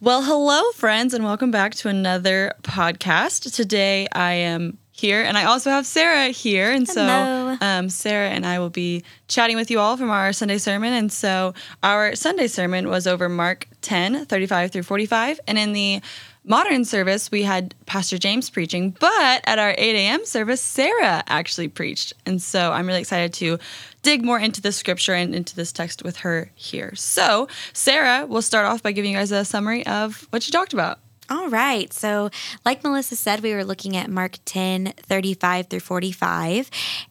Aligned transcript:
Well, 0.00 0.22
hello, 0.22 0.62
friends, 0.76 1.12
and 1.12 1.24
welcome 1.24 1.50
back 1.50 1.74
to 1.76 1.88
another 1.88 2.52
podcast. 2.62 3.52
Today 3.52 4.06
I 4.12 4.34
am 4.34 4.78
here, 4.92 5.24
and 5.24 5.36
I 5.36 5.42
also 5.46 5.70
have 5.70 5.86
Sarah 5.86 6.28
here. 6.28 6.70
And 6.70 6.86
Hello. 6.86 7.56
so, 7.58 7.66
um, 7.66 7.88
Sarah 7.88 8.28
and 8.28 8.46
I 8.46 8.60
will 8.60 8.70
be 8.70 9.02
chatting 9.26 9.56
with 9.56 9.72
you 9.72 9.80
all 9.80 9.96
from 9.96 10.10
our 10.10 10.32
Sunday 10.32 10.58
sermon. 10.58 10.92
And 10.92 11.10
so, 11.10 11.52
our 11.82 12.14
Sunday 12.14 12.46
sermon 12.46 12.88
was 12.88 13.08
over 13.08 13.28
Mark 13.28 13.66
10 13.82 14.26
35 14.26 14.70
through 14.70 14.84
45. 14.84 15.40
And 15.48 15.58
in 15.58 15.72
the 15.72 16.00
modern 16.44 16.84
service, 16.84 17.30
we 17.30 17.42
had 17.42 17.74
Pastor 17.86 18.18
James 18.18 18.50
preaching, 18.50 18.96
but 18.98 19.42
at 19.44 19.58
our 19.58 19.74
8 19.76 19.78
a.m. 19.78 20.24
service, 20.24 20.60
Sarah 20.60 21.22
actually 21.26 21.68
preached. 21.68 22.12
And 22.26 22.40
so, 22.40 22.72
I'm 22.72 22.86
really 22.86 23.00
excited 23.00 23.32
to 23.34 23.58
dig 24.02 24.24
more 24.24 24.38
into 24.38 24.60
the 24.60 24.72
scripture 24.72 25.14
and 25.14 25.34
into 25.34 25.54
this 25.54 25.72
text 25.72 26.02
with 26.02 26.18
her 26.18 26.50
here. 26.54 26.94
So, 26.94 27.48
Sarah 27.72 28.26
will 28.26 28.42
start 28.42 28.66
off 28.66 28.82
by 28.82 28.92
giving 28.92 29.12
you 29.12 29.18
guys 29.18 29.32
a 29.32 29.44
summary 29.44 29.86
of 29.86 30.26
what 30.30 30.42
she 30.42 30.50
talked 30.50 30.72
about. 30.72 31.00
All 31.30 31.50
right. 31.50 31.92
So, 31.92 32.30
like 32.64 32.82
Melissa 32.82 33.14
said, 33.14 33.42
we 33.42 33.52
were 33.52 33.64
looking 33.64 33.96
at 33.98 34.10
Mark 34.10 34.38
10 34.46 34.94
35 34.96 35.66
through 35.66 35.80
45. 35.80 36.70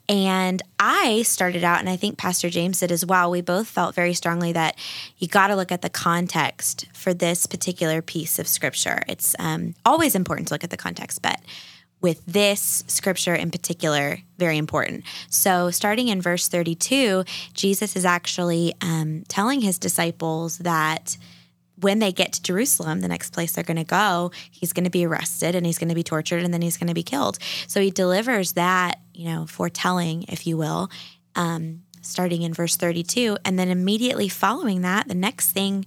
And 0.09 0.61
I 0.79 1.21
started 1.21 1.63
out, 1.63 1.79
and 1.79 1.89
I 1.89 1.97
think 1.97 2.17
Pastor 2.17 2.49
James 2.49 2.79
did 2.79 2.91
as 2.91 3.05
well. 3.05 3.29
We 3.29 3.41
both 3.41 3.67
felt 3.67 3.93
very 3.93 4.15
strongly 4.15 4.53
that 4.53 4.75
you 5.17 5.27
got 5.27 5.47
to 5.47 5.55
look 5.55 5.71
at 5.71 5.83
the 5.83 5.89
context 5.89 6.87
for 6.93 7.13
this 7.13 7.45
particular 7.45 8.01
piece 8.01 8.39
of 8.39 8.47
scripture. 8.47 9.03
It's 9.07 9.35
um, 9.37 9.75
always 9.85 10.15
important 10.15 10.47
to 10.47 10.53
look 10.55 10.63
at 10.63 10.71
the 10.71 10.77
context, 10.77 11.21
but 11.21 11.39
with 12.01 12.25
this 12.25 12.83
scripture 12.87 13.35
in 13.35 13.51
particular, 13.51 14.19
very 14.39 14.57
important. 14.57 15.03
So, 15.29 15.69
starting 15.69 16.07
in 16.07 16.21
verse 16.21 16.47
32, 16.47 17.23
Jesus 17.53 17.95
is 17.95 18.05
actually 18.05 18.73
um, 18.81 19.25
telling 19.27 19.61
his 19.61 19.77
disciples 19.77 20.57
that 20.59 21.17
when 21.79 21.99
they 21.99 22.11
get 22.11 22.33
to 22.33 22.41
Jerusalem, 22.41 23.01
the 23.01 23.07
next 23.07 23.31
place 23.31 23.51
they're 23.51 23.63
going 23.63 23.77
to 23.77 23.83
go, 23.83 24.31
he's 24.49 24.73
going 24.73 24.83
to 24.85 24.89
be 24.89 25.05
arrested 25.05 25.55
and 25.55 25.65
he's 25.65 25.77
going 25.77 25.89
to 25.89 25.95
be 25.95 26.03
tortured 26.03 26.43
and 26.43 26.53
then 26.53 26.61
he's 26.61 26.77
going 26.77 26.87
to 26.87 26.93
be 26.93 27.03
killed. 27.03 27.37
So 27.67 27.79
he 27.79 27.91
delivers 27.91 28.53
that, 28.53 28.99
you 29.13 29.25
know, 29.25 29.45
foretelling, 29.45 30.23
if 30.23 30.47
you 30.47 30.57
will, 30.57 30.89
um, 31.35 31.83
starting 32.01 32.41
in 32.41 32.53
verse 32.53 32.75
32. 32.75 33.37
And 33.45 33.59
then 33.59 33.69
immediately 33.69 34.27
following 34.27 34.81
that, 34.81 35.07
the 35.07 35.15
next 35.15 35.51
thing 35.51 35.85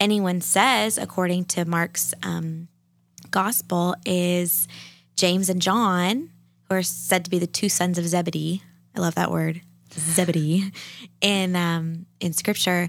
anyone 0.00 0.40
says, 0.40 0.96
according 0.96 1.44
to 1.46 1.64
Mark's 1.64 2.14
um, 2.22 2.68
gospel, 3.30 3.94
is 4.06 4.66
James 5.16 5.50
and 5.50 5.60
John, 5.60 6.30
who 6.68 6.76
are 6.76 6.82
said 6.82 7.24
to 7.24 7.30
be 7.30 7.38
the 7.38 7.46
two 7.46 7.68
sons 7.68 7.98
of 7.98 8.06
Zebedee. 8.06 8.62
I 8.94 9.00
love 9.00 9.16
that 9.16 9.30
word, 9.30 9.60
Zebedee, 9.92 10.72
in 11.20 11.56
um, 11.56 12.06
in 12.20 12.32
Scripture. 12.32 12.88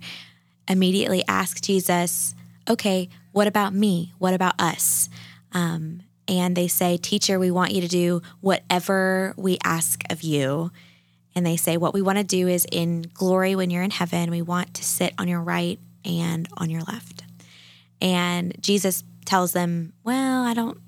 Immediately 0.68 1.24
ask 1.28 1.62
Jesus, 1.62 2.36
"Okay, 2.70 3.10
what 3.32 3.48
about 3.48 3.74
me? 3.74 4.14
What 4.18 4.34
about 4.34 4.60
us?" 4.60 5.10
Um, 5.54 6.02
and 6.28 6.56
they 6.56 6.68
say, 6.68 6.98
"Teacher, 6.98 7.40
we 7.40 7.52
want 7.52 7.72
you 7.72 7.82
to 7.82 7.88
do 7.88 8.22
whatever 8.42 9.34
we 9.38 9.58
ask 9.64 10.04
of 10.10 10.24
you." 10.24 10.72
And 11.36 11.46
they 11.46 11.56
say, 11.56 11.78
"What 11.78 11.94
we 11.94 12.02
want 12.02 12.18
to 12.18 12.24
do 12.24 12.48
is 12.48 12.66
in 12.72 13.06
glory 13.14 13.56
when 13.56 13.70
you're 13.70 13.84
in 13.84 13.92
heaven, 13.92 14.32
we 14.32 14.42
want 14.42 14.74
to 14.74 14.84
sit 14.84 15.14
on 15.18 15.28
your 15.28 15.42
right 15.42 15.80
and 16.04 16.48
on 16.58 16.70
your 16.70 16.82
left." 16.82 17.24
And 18.02 18.56
Jesus 18.60 19.04
tells 19.26 19.54
them, 19.54 19.94
"Well, 20.04 20.44
I 20.44 20.54
don't 20.54 20.80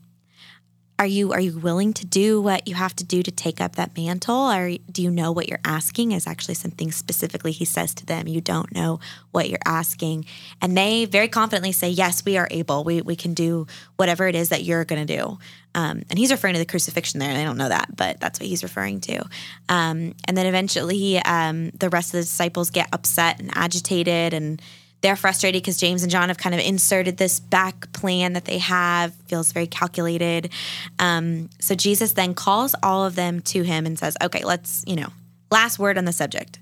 are 1.00 1.06
you 1.06 1.32
are 1.32 1.40
you 1.40 1.58
willing 1.58 1.94
to 1.94 2.06
do 2.06 2.42
what 2.42 2.68
you 2.68 2.76
have 2.76 2.94
to 2.98 3.06
do 3.06 3.24
to 3.24 3.32
take 3.32 3.62
up 3.62 3.78
that 3.78 3.96
mantle? 3.98 4.52
Or 4.52 4.70
do 4.92 5.02
you 5.02 5.10
know 5.10 5.32
what 5.32 5.48
you're 5.48 5.62
asking 5.64 6.12
is 6.12 6.28
actually 6.28 6.56
something 6.56 6.92
specifically 6.92 7.54
he 7.54 7.64
says 7.64 7.96
to 7.96 8.06
them. 8.06 8.28
You 8.28 8.42
don't 8.42 8.76
know 8.76 9.00
what 9.32 9.50
you're 9.50 9.60
asking. 9.66 10.26
And 10.62 10.78
they 10.78 11.06
very 11.06 11.30
confidently 11.30 11.72
say 11.72 11.90
yes 11.90 12.26
we 12.26 12.38
are 12.38 12.50
able. 12.52 12.84
We, 12.84 13.02
we 13.02 13.16
can 13.16 13.34
do 13.34 13.66
whatever 13.96 14.28
it 14.28 14.36
is 14.36 14.50
that 14.50 14.64
you're 14.64 14.84
going 14.84 15.08
to 15.08 15.18
do. 15.18 15.40
Um, 15.74 16.04
and 16.10 16.20
he's 16.20 16.32
referring 16.32 16.56
to 16.56 16.60
the 16.60 16.66
crucifixion 16.66 17.20
there 17.20 17.32
they 17.34 17.44
don't 17.44 17.58
know 17.58 17.70
that 17.70 17.96
but 17.96 18.20
that's 18.20 18.40
what 18.40 18.48
he's 18.48 18.64
referring 18.64 19.00
to. 19.02 19.24
Um, 19.70 20.16
and 20.26 20.36
then 20.36 20.48
eventually 20.48 21.20
um, 21.20 21.70
the 21.70 21.90
rest 21.90 22.10
of 22.10 22.18
the 22.18 22.24
disciples 22.24 22.72
get 22.72 22.90
upset 22.92 23.40
and 23.40 23.52
agitated 23.56 24.34
and 24.34 24.62
they're 25.02 25.16
frustrated 25.16 25.62
because 25.62 25.78
James 25.78 26.04
and 26.04 26.12
John 26.12 26.28
have 26.28 26.38
kind 26.38 26.54
of 26.54 26.62
inserted 26.62 27.18
this 27.18 27.40
back 27.40 27.92
plan 27.94 28.34
that 28.34 28.46
they 28.46 28.58
have, 28.58 29.14
feels 29.28 29.52
very 29.52 29.68
calculated. 29.68 30.52
Um, 30.98 31.50
so 31.60 31.76
Jesus 31.76 32.14
then 32.14 32.34
calls 32.34 32.76
all 32.84 33.06
of 33.06 33.16
them 33.16 33.42
to 33.42 33.64
him 33.64 33.86
and 33.86 33.98
says, 33.98 34.18
Okay, 34.22 34.44
let's, 34.44 34.84
you 34.86 34.96
know, 34.96 35.10
last 35.52 35.80
word 35.80 35.98
on 35.98 36.06
the 36.06 36.14
subject. 36.14 36.60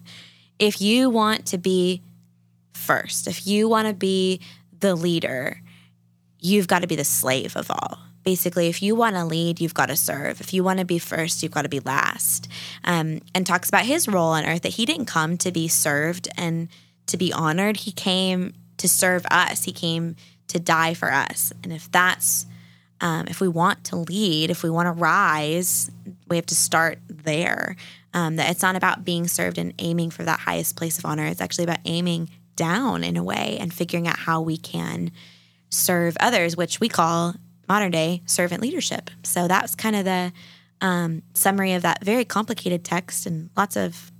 If 0.59 0.81
you 0.81 1.09
want 1.09 1.45
to 1.47 1.57
be 1.57 2.01
first, 2.73 3.27
if 3.27 3.47
you 3.47 3.67
want 3.67 3.87
to 3.87 3.93
be 3.93 4.39
the 4.79 4.95
leader, 4.95 5.61
you've 6.39 6.67
got 6.67 6.81
to 6.81 6.87
be 6.87 6.95
the 6.95 7.03
slave 7.03 7.55
of 7.55 7.71
all. 7.71 7.99
Basically, 8.23 8.67
if 8.67 8.81
you 8.81 8.93
want 8.93 9.15
to 9.15 9.23
lead, 9.23 9.61
you've 9.61 9.73
got 9.73 9.85
to 9.85 9.95
serve. 9.95 10.41
If 10.41 10.53
you 10.53 10.63
want 10.63 10.79
to 10.79 10.85
be 10.85 10.99
first, 10.99 11.41
you've 11.41 11.53
got 11.53 11.61
to 11.61 11.69
be 11.69 11.79
last. 11.79 12.49
Um, 12.83 13.21
and 13.33 13.47
talks 13.47 13.69
about 13.69 13.85
his 13.85 14.07
role 14.07 14.31
on 14.31 14.45
earth 14.45 14.63
that 14.63 14.73
he 14.73 14.85
didn't 14.85 15.05
come 15.05 15.37
to 15.37 15.51
be 15.51 15.67
served 15.67 16.27
and 16.37 16.67
to 17.07 17.18
be 17.18 17.34
honored. 17.34 17.78
He 17.78 17.91
came 17.91 18.53
to 18.78 18.88
serve 18.88 19.25
us. 19.31 19.63
He 19.63 19.72
came 19.72 20.16
to 20.47 20.59
die 20.59 20.94
for 20.94 21.12
us. 21.12 21.51
And 21.63 21.73
if 21.73 21.91
that's 21.91 22.45
um, 23.00 23.28
if 23.28 23.41
we 23.41 23.47
want 23.47 23.84
to 23.85 23.95
lead, 23.97 24.50
if 24.50 24.63
we 24.63 24.69
want 24.69 24.88
to 24.88 24.91
rise, 24.91 25.91
we 26.28 26.35
have 26.35 26.47
to 26.47 26.56
start 26.56 27.00
there. 27.07 27.75
Um, 28.13 28.38
that 28.38 28.50
it's 28.50 28.63
not 28.63 28.75
about 28.75 29.06
being 29.06 29.28
served 29.28 29.59
and 29.59 29.73
aiming 29.78 30.09
for 30.09 30.23
that 30.23 30.40
highest 30.40 30.75
place 30.75 30.97
of 30.97 31.06
honor. 31.06 31.25
It's 31.25 31.41
actually 31.41 31.66
about 31.66 31.79
aiming 31.85 32.29
down 32.56 33.03
in 33.03 33.16
a 33.16 33.23
way 33.23 33.57
and 33.59 33.72
figuring 33.72 34.07
out 34.07 34.17
how 34.17 34.41
we 34.41 34.57
can 34.57 35.12
serve 35.69 36.17
others, 36.19 36.57
which 36.57 36.79
we 36.79 36.90
call 36.90 37.35
modern 37.67 37.91
day 37.91 38.23
servant 38.25 38.62
leadership. 38.62 39.12
So 39.23 39.47
that's 39.47 39.75
kind 39.75 39.96
of 39.96 40.06
the 40.06 40.34
um, 40.81 41.22
summary 41.34 41.73
of 41.73 41.84
that 41.84 42.03
very 42.03 42.25
complicated 42.25 42.84
text 42.84 43.25
and 43.28 43.50
lots 43.56 43.75
of 43.75 44.12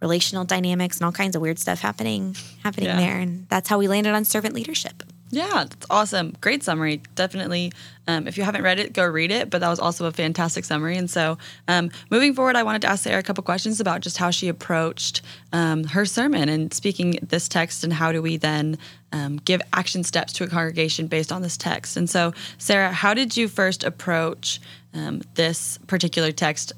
relational 0.00 0.44
dynamics 0.44 0.98
and 0.98 1.06
all 1.06 1.12
kinds 1.12 1.34
of 1.36 1.42
weird 1.42 1.58
stuff 1.58 1.80
happening 1.80 2.36
happening 2.62 2.88
Yeah. 2.88 2.96
there 3.00 3.18
and 3.18 3.46
that's 3.48 3.68
how 3.68 3.78
we 3.78 3.88
landed 3.88 4.14
on 4.14 4.24
servant 4.24 4.54
leadership 4.54 5.02
Yeah, 5.32 5.64
that's 5.68 5.86
awesome. 5.90 6.36
Great 6.40 6.62
summary. 6.62 7.02
Definitely, 7.16 7.72
um, 8.06 8.28
if 8.28 8.38
you 8.38 8.44
haven't 8.44 8.62
read 8.62 8.78
it, 8.78 8.92
go 8.92 9.04
read 9.04 9.32
it. 9.32 9.50
But 9.50 9.60
that 9.60 9.68
was 9.68 9.80
also 9.80 10.06
a 10.06 10.12
fantastic 10.12 10.64
summary. 10.64 10.96
And 10.96 11.10
so, 11.10 11.36
um, 11.66 11.90
moving 12.10 12.32
forward, 12.32 12.54
I 12.54 12.62
wanted 12.62 12.82
to 12.82 12.88
ask 12.88 13.02
Sarah 13.02 13.18
a 13.18 13.22
couple 13.24 13.42
questions 13.42 13.80
about 13.80 14.02
just 14.02 14.18
how 14.18 14.30
she 14.30 14.46
approached 14.46 15.22
um, 15.52 15.82
her 15.82 16.06
sermon 16.06 16.48
and 16.48 16.72
speaking 16.72 17.18
this 17.28 17.48
text, 17.48 17.82
and 17.82 17.92
how 17.92 18.12
do 18.12 18.22
we 18.22 18.36
then 18.36 18.78
um, 19.10 19.38
give 19.38 19.60
action 19.72 20.04
steps 20.04 20.32
to 20.34 20.44
a 20.44 20.46
congregation 20.46 21.08
based 21.08 21.32
on 21.32 21.42
this 21.42 21.56
text. 21.56 21.96
And 21.96 22.08
so, 22.08 22.32
Sarah, 22.58 22.92
how 22.92 23.12
did 23.12 23.36
you 23.36 23.48
first 23.48 23.82
approach 23.82 24.60
um, 24.94 25.22
this 25.34 25.76
particular 25.88 26.30
text? 26.30 26.72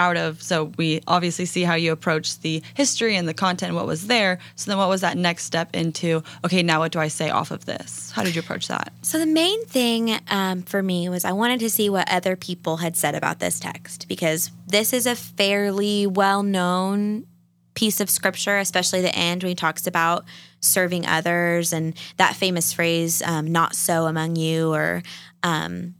Out 0.00 0.16
of 0.16 0.40
so 0.40 0.72
we 0.78 1.02
obviously 1.06 1.44
see 1.44 1.62
how 1.62 1.74
you 1.74 1.92
approached 1.92 2.40
the 2.40 2.62
history 2.72 3.16
and 3.16 3.28
the 3.28 3.34
content, 3.34 3.74
what 3.74 3.86
was 3.86 4.06
there. 4.06 4.38
So 4.56 4.70
then, 4.70 4.78
what 4.78 4.88
was 4.88 5.02
that 5.02 5.18
next 5.18 5.44
step 5.44 5.76
into? 5.76 6.22
Okay, 6.42 6.62
now 6.62 6.78
what 6.78 6.90
do 6.90 6.98
I 6.98 7.08
say 7.08 7.28
off 7.28 7.50
of 7.50 7.66
this? 7.66 8.10
How 8.10 8.22
did 8.22 8.34
you 8.34 8.40
approach 8.40 8.68
that? 8.68 8.94
So 9.02 9.18
the 9.18 9.26
main 9.26 9.62
thing 9.66 10.18
um, 10.28 10.62
for 10.62 10.82
me 10.82 11.10
was 11.10 11.26
I 11.26 11.32
wanted 11.32 11.60
to 11.60 11.68
see 11.68 11.90
what 11.90 12.10
other 12.10 12.34
people 12.34 12.78
had 12.78 12.96
said 12.96 13.14
about 13.14 13.40
this 13.40 13.60
text 13.60 14.08
because 14.08 14.50
this 14.66 14.94
is 14.94 15.04
a 15.04 15.14
fairly 15.14 16.06
well-known 16.06 17.26
piece 17.74 18.00
of 18.00 18.08
scripture, 18.08 18.56
especially 18.56 19.02
the 19.02 19.14
end 19.14 19.42
when 19.42 19.50
he 19.50 19.54
talks 19.54 19.86
about 19.86 20.24
serving 20.60 21.06
others 21.06 21.74
and 21.74 21.94
that 22.16 22.34
famous 22.36 22.72
phrase 22.72 23.20
um, 23.22 23.52
"not 23.52 23.74
so 23.74 24.06
among 24.06 24.36
you" 24.36 24.72
or 24.72 25.02
um, 25.42 25.94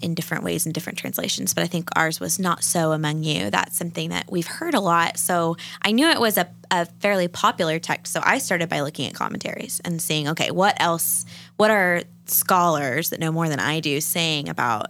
in 0.00 0.14
different 0.14 0.42
ways 0.42 0.64
in 0.64 0.72
different 0.72 0.98
translations, 0.98 1.52
but 1.52 1.62
I 1.62 1.66
think 1.66 1.90
ours 1.94 2.18
was 2.18 2.38
not 2.38 2.64
so 2.64 2.92
among 2.92 3.22
you. 3.22 3.50
That's 3.50 3.76
something 3.76 4.08
that 4.10 4.30
we've 4.30 4.46
heard 4.46 4.72
a 4.72 4.80
lot. 4.80 5.18
So 5.18 5.56
I 5.82 5.92
knew 5.92 6.08
it 6.08 6.20
was 6.20 6.38
a, 6.38 6.48
a 6.70 6.86
fairly 6.86 7.28
popular 7.28 7.78
text. 7.78 8.12
So 8.12 8.20
I 8.24 8.38
started 8.38 8.70
by 8.70 8.80
looking 8.80 9.06
at 9.06 9.14
commentaries 9.14 9.82
and 9.84 10.00
seeing, 10.00 10.28
okay, 10.28 10.50
what 10.50 10.80
else, 10.80 11.26
what 11.58 11.70
are 11.70 12.02
scholars 12.24 13.10
that 13.10 13.20
know 13.20 13.30
more 13.30 13.50
than 13.50 13.60
I 13.60 13.80
do 13.80 14.00
saying 14.00 14.48
about 14.48 14.86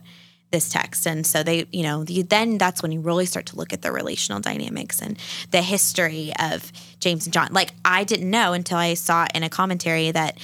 this 0.52 0.69
text? 0.69 1.06
And 1.08 1.26
so 1.26 1.43
they, 1.43 1.67
you 1.73 1.82
know, 1.82 2.05
you, 2.06 2.23
then 2.23 2.58
that's 2.58 2.81
when 2.81 2.93
you 2.93 3.00
really 3.00 3.26
start 3.26 3.47
to 3.47 3.56
look 3.56 3.73
at 3.73 3.82
the 3.82 3.90
relational 3.90 4.40
dynamics 4.40 5.02
and 5.02 5.19
the 5.50 5.62
history 5.62 6.32
of 6.38 6.70
James 7.00 7.26
and 7.26 7.32
John. 7.32 7.49
Like 7.50 7.73
I 7.85 8.05
didn't 8.05 8.31
know 8.31 8.52
until 8.52 8.79
I 8.79 8.94
saw 8.94 9.26
in 9.35 9.43
a 9.43 9.49
commentary 9.49 10.12
that, 10.12 10.38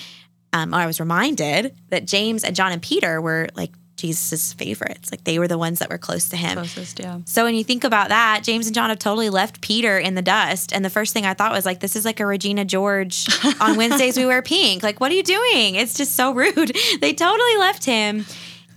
um, 0.53 0.75
I 0.75 0.87
was 0.87 0.99
reminded 0.99 1.76
that 1.91 2.06
James 2.06 2.43
and 2.43 2.56
John 2.56 2.73
and 2.73 2.82
Peter 2.82 3.20
were 3.20 3.49
like 3.55 3.70
Jesus' 4.00 4.52
favorites. 4.55 5.11
Like 5.11 5.25
they 5.25 5.38
were 5.38 5.47
the 5.47 5.58
ones 5.58 5.79
that 5.79 5.91
were 5.91 5.99
close 5.99 6.29
to 6.31 6.37
him. 6.37 6.55
Closest, 6.55 6.99
yeah. 6.99 7.20
So 7.26 7.44
when 7.44 7.55
you 7.55 7.62
think 7.62 7.85
about 7.85 8.08
that, 8.08 8.41
James 8.43 8.67
and 8.67 8.75
John 8.75 8.88
have 8.88 8.99
totally 8.99 9.29
left 9.29 9.61
Peter 9.61 9.99
in 9.99 10.14
the 10.14 10.23
dust. 10.23 10.73
And 10.73 10.85
the 10.85 10.91
first 10.91 11.12
thing 11.12 11.26
I 11.26 11.35
thought 11.35 11.52
was 11.52 11.67
like, 11.67 11.81
this 11.81 11.97
is 11.97 12.05
like 12.05 12.19
a 12.19 12.26
Regina 12.26 12.64
George 12.64 13.29
on 13.61 13.76
Wednesdays 13.76 14.17
we 14.17 14.25
wear 14.25 14.41
pink. 14.43 14.82
Like, 14.82 15.00
what 15.00 15.12
are 15.12 15.14
you 15.14 15.23
doing? 15.23 15.75
It's 15.75 15.94
just 15.94 16.14
so 16.14 16.32
rude. 16.32 16.76
They 17.00 17.14
totally 17.14 17.56
left 17.56 17.85
him 17.85 18.26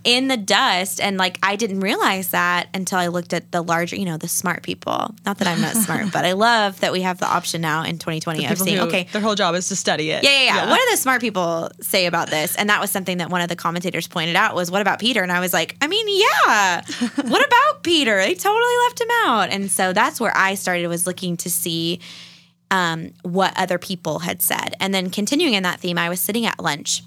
in 0.04 0.28
the 0.28 0.36
dust. 0.36 1.00
And 1.00 1.16
like, 1.16 1.38
I 1.42 1.56
didn't 1.56 1.80
realize 1.80 2.30
that 2.30 2.68
until 2.74 2.98
I 2.98 3.08
looked 3.08 3.32
at 3.32 3.50
the 3.50 3.62
larger, 3.62 3.96
you 3.96 4.04
know, 4.04 4.16
the 4.16 4.28
smart 4.28 4.62
people. 4.62 5.14
Not 5.24 5.38
that 5.38 5.48
I'm 5.48 5.60
not 5.60 5.74
smart, 5.74 6.12
but 6.12 6.24
I 6.24 6.32
love 6.34 6.78
that 6.80 6.92
we 6.92 7.00
have 7.00 7.18
the 7.18 7.26
option 7.26 7.60
now 7.60 7.82
in 7.82 7.98
2020 7.98 8.46
of 8.46 8.58
seeing, 8.58 8.80
okay, 8.80 9.08
their 9.12 9.22
whole 9.22 9.34
job 9.34 9.54
is 9.54 9.68
to 9.68 9.76
study 9.76 10.10
it. 10.10 10.22
yeah, 10.22 10.30
yeah, 10.30 10.44
yeah, 10.44 10.70
What 10.70 10.78
do 10.78 10.90
the 10.90 10.96
smart 10.96 11.20
people 11.20 11.70
say 11.80 12.06
about 12.06 12.28
this? 12.30 12.54
And 12.56 12.68
that 12.68 12.80
was 12.80 12.90
something 12.90 13.18
that 13.18 13.30
one 13.30 13.40
of 13.40 13.48
the 13.48 13.56
commentators 13.56 14.06
pointed 14.06 14.36
out 14.36 14.54
was, 14.54 14.70
what 14.70 14.82
about 14.82 14.98
Peter? 15.00 15.22
And 15.22 15.32
I 15.32 15.40
was 15.40 15.52
like, 15.52 15.76
I 15.80 15.86
mean, 15.88 16.06
yeah. 16.08 16.82
what 17.22 17.46
about 17.46 17.82
Peter? 17.82 18.18
They 18.18 18.34
totally 18.34 18.76
left 18.86 19.00
him 19.00 19.08
out. 19.24 19.50
And 19.50 19.70
so 19.70 19.92
that's 19.92 20.20
where 20.20 20.36
I 20.36 20.54
started 20.54 20.86
was 20.88 21.06
looking 21.06 21.36
to 21.38 21.50
see 21.50 22.00
um, 22.70 23.12
what 23.22 23.52
other 23.56 23.78
people 23.78 24.18
had 24.18 24.42
said. 24.42 24.74
And 24.80 24.92
then 24.92 25.10
continuing 25.10 25.54
in 25.54 25.62
that 25.62 25.80
theme, 25.80 25.96
I 25.96 26.08
was 26.08 26.20
sitting 26.20 26.44
at 26.44 26.60
lunch 26.62 27.02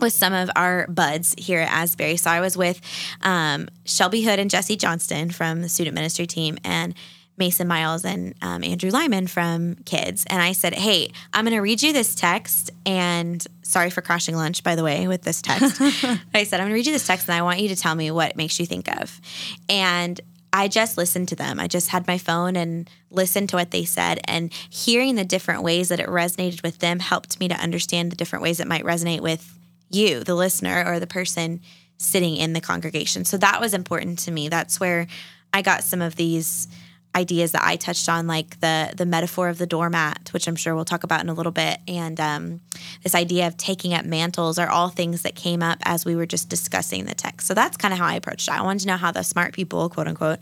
with 0.00 0.12
some 0.12 0.32
of 0.32 0.50
our 0.56 0.86
buds 0.88 1.34
here 1.38 1.60
at 1.60 1.70
Asbury. 1.70 2.16
So 2.16 2.30
I 2.30 2.40
was 2.40 2.56
with 2.56 2.80
um, 3.22 3.68
Shelby 3.84 4.22
Hood 4.22 4.38
and 4.38 4.50
Jesse 4.50 4.76
Johnston 4.76 5.30
from 5.30 5.62
the 5.62 5.68
student 5.68 5.94
ministry 5.94 6.26
team 6.26 6.58
and 6.64 6.94
Mason 7.36 7.66
Miles 7.66 8.04
and 8.04 8.34
um, 8.42 8.62
Andrew 8.62 8.90
Lyman 8.90 9.26
from 9.26 9.74
Kids. 9.84 10.24
And 10.28 10.40
I 10.40 10.52
said, 10.52 10.74
Hey, 10.74 11.10
I'm 11.32 11.44
going 11.44 11.54
to 11.54 11.60
read 11.60 11.82
you 11.82 11.92
this 11.92 12.14
text. 12.14 12.70
And 12.86 13.44
sorry 13.62 13.90
for 13.90 14.02
crashing 14.02 14.36
lunch, 14.36 14.62
by 14.62 14.76
the 14.76 14.84
way, 14.84 15.08
with 15.08 15.22
this 15.22 15.42
text. 15.42 15.80
I 16.34 16.44
said, 16.44 16.60
I'm 16.60 16.66
going 16.66 16.70
to 16.70 16.74
read 16.74 16.86
you 16.86 16.92
this 16.92 17.06
text 17.06 17.28
and 17.28 17.36
I 17.36 17.42
want 17.42 17.60
you 17.60 17.68
to 17.68 17.76
tell 17.76 17.94
me 17.94 18.10
what 18.10 18.30
it 18.30 18.36
makes 18.36 18.60
you 18.60 18.66
think 18.66 18.88
of. 19.00 19.20
And 19.68 20.20
I 20.52 20.68
just 20.68 20.96
listened 20.96 21.28
to 21.30 21.36
them. 21.36 21.58
I 21.58 21.66
just 21.66 21.88
had 21.88 22.06
my 22.06 22.18
phone 22.18 22.54
and 22.54 22.88
listened 23.10 23.48
to 23.48 23.56
what 23.56 23.72
they 23.72 23.84
said. 23.84 24.20
And 24.24 24.52
hearing 24.70 25.16
the 25.16 25.24
different 25.24 25.64
ways 25.64 25.88
that 25.88 25.98
it 25.98 26.06
resonated 26.06 26.62
with 26.62 26.78
them 26.78 27.00
helped 27.00 27.40
me 27.40 27.48
to 27.48 27.56
understand 27.56 28.12
the 28.12 28.16
different 28.16 28.44
ways 28.44 28.60
it 28.60 28.68
might 28.68 28.84
resonate 28.84 29.20
with 29.20 29.58
you, 29.94 30.24
the 30.24 30.34
listener, 30.34 30.84
or 30.86 31.00
the 31.00 31.06
person 31.06 31.60
sitting 31.96 32.36
in 32.36 32.52
the 32.52 32.60
congregation. 32.60 33.24
So 33.24 33.36
that 33.38 33.60
was 33.60 33.74
important 33.74 34.18
to 34.20 34.30
me. 34.30 34.48
That's 34.48 34.80
where 34.80 35.06
I 35.52 35.62
got 35.62 35.84
some 35.84 36.02
of 36.02 36.16
these 36.16 36.68
ideas 37.16 37.52
that 37.52 37.62
I 37.64 37.76
touched 37.76 38.08
on, 38.08 38.26
like 38.26 38.58
the 38.60 38.92
the 38.96 39.06
metaphor 39.06 39.48
of 39.48 39.58
the 39.58 39.66
doormat, 39.66 40.30
which 40.32 40.48
I'm 40.48 40.56
sure 40.56 40.74
we'll 40.74 40.84
talk 40.84 41.04
about 41.04 41.20
in 41.20 41.28
a 41.28 41.34
little 41.34 41.52
bit, 41.52 41.78
and 41.86 42.18
um, 42.18 42.60
this 43.02 43.14
idea 43.14 43.46
of 43.46 43.56
taking 43.56 43.94
up 43.94 44.04
mantles 44.04 44.58
are 44.58 44.68
all 44.68 44.88
things 44.88 45.22
that 45.22 45.36
came 45.36 45.62
up 45.62 45.78
as 45.84 46.04
we 46.04 46.16
were 46.16 46.26
just 46.26 46.48
discussing 46.48 47.04
the 47.04 47.14
text. 47.14 47.46
So 47.46 47.54
that's 47.54 47.76
kind 47.76 47.94
of 47.94 48.00
how 48.00 48.06
I 48.06 48.14
approached 48.14 48.48
it. 48.48 48.54
I 48.54 48.62
wanted 48.62 48.80
to 48.80 48.88
know 48.88 48.96
how 48.96 49.12
the 49.12 49.22
smart 49.22 49.54
people, 49.54 49.88
quote 49.88 50.08
unquote, 50.08 50.40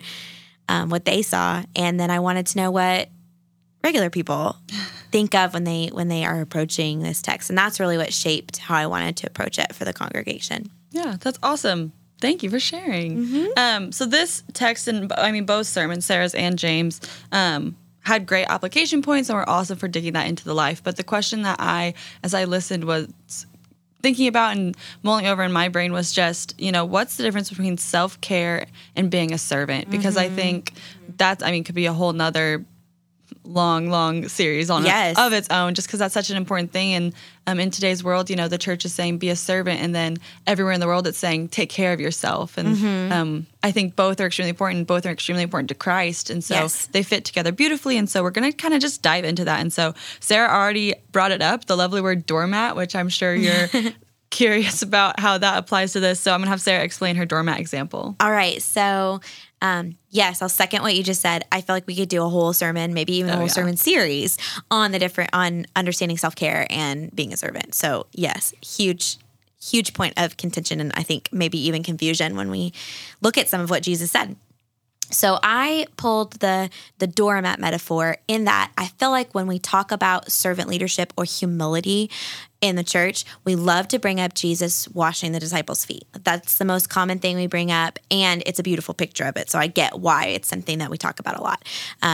um, 0.68 0.88
what 0.88 1.04
they 1.04 1.22
saw, 1.22 1.62
and 1.76 2.00
then 2.00 2.10
I 2.10 2.20
wanted 2.20 2.46
to 2.46 2.58
know 2.58 2.70
what 2.70 3.10
regular 3.84 4.08
people 4.08 4.56
think 5.12 5.34
of 5.34 5.54
when 5.54 5.64
they 5.64 5.88
when 5.92 6.08
they 6.08 6.24
are 6.24 6.40
approaching 6.40 7.00
this 7.00 7.22
text, 7.22 7.50
and 7.50 7.56
that's 7.58 7.78
really 7.78 7.96
what 7.98 8.12
shaped 8.12 8.56
how 8.58 8.74
I 8.74 8.86
wanted 8.86 9.16
to 9.18 9.26
approach 9.28 9.58
it 9.58 9.74
for 9.74 9.84
the 9.84 9.92
congregation. 9.92 10.70
Yeah, 10.90 11.16
that's 11.20 11.38
awesome. 11.42 11.92
Thank 12.20 12.42
you 12.42 12.50
for 12.50 12.60
sharing. 12.60 13.18
Mm-hmm. 13.26 13.46
Um, 13.56 13.92
so 13.92 14.06
this 14.06 14.42
text 14.52 14.88
and 14.88 15.12
I 15.12 15.30
mean 15.32 15.44
both 15.46 15.66
sermons, 15.66 16.04
Sarah's 16.04 16.34
and 16.34 16.58
James, 16.58 17.00
um, 17.30 17.76
had 18.00 18.26
great 18.26 18.46
application 18.48 19.02
points 19.02 19.28
and 19.28 19.36
were 19.36 19.48
awesome 19.48 19.78
for 19.78 19.88
digging 19.88 20.14
that 20.14 20.26
into 20.26 20.44
the 20.44 20.54
life. 20.54 20.82
But 20.82 20.96
the 20.96 21.04
question 21.04 21.42
that 21.42 21.56
I, 21.60 21.94
as 22.22 22.34
I 22.34 22.44
listened, 22.44 22.84
was 22.84 23.08
thinking 24.02 24.26
about 24.26 24.56
and 24.56 24.76
mulling 25.02 25.26
over 25.26 25.42
in 25.44 25.52
my 25.52 25.68
brain 25.68 25.92
was 25.92 26.12
just, 26.12 26.60
you 26.60 26.72
know, 26.72 26.84
what's 26.84 27.16
the 27.16 27.22
difference 27.22 27.48
between 27.48 27.78
self 27.78 28.20
care 28.20 28.66
and 28.96 29.10
being 29.10 29.32
a 29.32 29.38
servant? 29.38 29.90
Because 29.90 30.16
Mm-hmm. 30.16 30.32
I 30.32 30.36
think 30.36 30.72
that's, 31.16 31.42
I 31.42 31.50
mean 31.50 31.64
could 31.64 31.74
be 31.74 31.86
a 31.86 31.92
whole 31.92 32.12
nother 32.12 32.64
long, 33.44 33.88
long 33.88 34.28
series 34.28 34.70
on 34.70 34.84
Yes. 34.84 35.18
of 35.18 35.32
its 35.32 35.48
own, 35.50 35.74
just 35.74 35.88
because 35.88 35.98
that's 35.98 36.14
such 36.14 36.30
an 36.30 36.36
important 36.36 36.70
thing. 36.72 36.94
And 36.94 37.14
um, 37.46 37.58
in 37.58 37.70
today's 37.70 38.04
world, 38.04 38.30
you 38.30 38.36
know, 38.36 38.46
the 38.48 38.58
church 38.58 38.84
is 38.84 38.92
saying 38.94 39.18
be 39.18 39.28
a 39.30 39.36
servant, 39.36 39.80
and 39.80 39.94
then 39.94 40.18
everywhere 40.46 40.72
in 40.72 40.80
the 40.80 40.86
world 40.86 41.06
it's 41.06 41.18
saying 41.18 41.48
take 41.48 41.68
care 41.70 41.92
of 41.92 42.00
yourself. 42.00 42.56
And 42.56 42.76
Mm-hmm. 42.76 43.12
um, 43.12 43.46
I 43.64 43.72
think 43.72 43.96
both 43.96 44.20
are 44.20 44.26
extremely 44.26 44.50
important. 44.50 44.86
Both 44.86 45.06
are 45.06 45.10
extremely 45.10 45.42
important 45.42 45.68
to 45.70 45.74
Christ, 45.74 46.30
and 46.30 46.42
so 46.44 46.54
Yes. 46.54 46.86
they 46.86 47.02
fit 47.02 47.24
together 47.24 47.50
beautifully. 47.52 47.96
And 47.96 48.08
so 48.08 48.22
we're 48.22 48.30
going 48.30 48.50
to 48.50 48.56
kind 48.56 48.74
of 48.74 48.80
just 48.80 49.02
dive 49.02 49.24
into 49.24 49.44
that. 49.44 49.60
And 49.60 49.72
so 49.72 49.94
Sarah 50.20 50.48
already 50.48 50.94
brought 51.10 51.32
it 51.32 51.42
up, 51.42 51.64
the 51.66 51.76
lovely 51.76 52.00
word 52.00 52.26
doormat, 52.26 52.76
which 52.76 52.94
I'm 52.94 53.08
sure 53.08 53.34
you're. 53.34 53.68
Curious 54.30 54.80
about 54.80 55.20
how 55.20 55.36
that 55.36 55.58
applies 55.58 55.92
to 55.92 56.00
this. 56.00 56.18
So 56.18 56.32
I'm 56.32 56.40
gonna 56.40 56.48
have 56.48 56.62
Sarah 56.62 56.82
explain 56.82 57.16
her 57.16 57.26
doormat 57.26 57.60
example. 57.60 58.16
All 58.18 58.30
right. 58.30 58.62
So, 58.62 59.20
um, 59.62 59.96
yes, 60.10 60.42
I'll 60.42 60.48
second 60.50 60.82
what 60.82 60.94
you 60.96 61.02
just 61.04 61.20
said. 61.22 61.44
I 61.52 61.60
feel 61.62 61.74
like 61.76 61.86
we 61.86 61.94
could 61.96 62.08
do 62.08 62.22
a 62.22 62.28
whole 62.28 62.52
sermon, 62.52 62.92
maybe 62.92 63.14
even 63.14 63.30
a 63.30 63.34
Oh, 63.34 63.36
whole 63.36 63.46
yeah. 63.46 63.52
sermon 63.52 63.76
series 63.78 64.36
on 64.70 64.90
the 64.90 64.98
different 64.98 65.30
on 65.32 65.66
understanding 65.76 66.18
self 66.18 66.34
care 66.34 66.66
and 66.68 67.14
being 67.14 67.32
a 67.32 67.36
servant. 67.36 67.74
So, 67.74 68.06
yes, 68.12 68.52
huge, 68.60 69.18
huge 69.62 69.94
point 69.94 70.14
of 70.16 70.36
contention, 70.36 70.80
and 70.80 70.92
I 70.96 71.04
think 71.04 71.28
maybe 71.32 71.58
even 71.66 71.82
confusion 71.84 72.34
when 72.36 72.50
we 72.50 72.72
look 73.20 73.38
at 73.38 73.48
some 73.48 73.60
of 73.60 73.70
what 73.70 73.82
Jesus 73.84 74.10
said. 74.10 74.36
So 75.10 75.38
I 75.42 75.86
pulled 75.96 76.34
the 76.34 76.70
the 76.98 77.06
doormat 77.06 77.58
metaphor 77.58 78.16
in 78.28 78.44
that 78.44 78.72
I 78.78 78.86
feel 78.86 79.10
like 79.10 79.34
when 79.34 79.46
we 79.46 79.58
talk 79.58 79.92
about 79.92 80.32
servant 80.32 80.68
leadership 80.68 81.12
or 81.18 81.24
humility 81.24 82.10
in 82.62 82.76
the 82.76 82.84
church, 82.84 83.24
we 83.44 83.56
love 83.56 83.88
to 83.88 83.98
bring 83.98 84.20
up 84.20 84.34
Jesus 84.34 84.88
washing 84.88 85.32
the 85.32 85.40
disciples' 85.40 85.84
feet. 85.84 86.04
That's 86.22 86.56
the 86.58 86.64
most 86.64 86.88
common 86.88 87.18
thing 87.18 87.36
we 87.36 87.46
bring 87.46 87.70
up, 87.72 87.98
and 88.10 88.42
it's 88.46 88.58
a 88.58 88.62
beautiful 88.62 88.94
picture 88.94 89.24
of 89.24 89.36
it. 89.36 89.50
So 89.50 89.58
I 89.58 89.66
get 89.66 89.98
why 89.98 90.26
it's 90.26 90.48
something 90.48 90.78
that 90.78 90.88
we 90.88 90.96
talk 90.96 91.20
about 91.20 91.36
a 91.36 91.42
lot, 91.42 91.62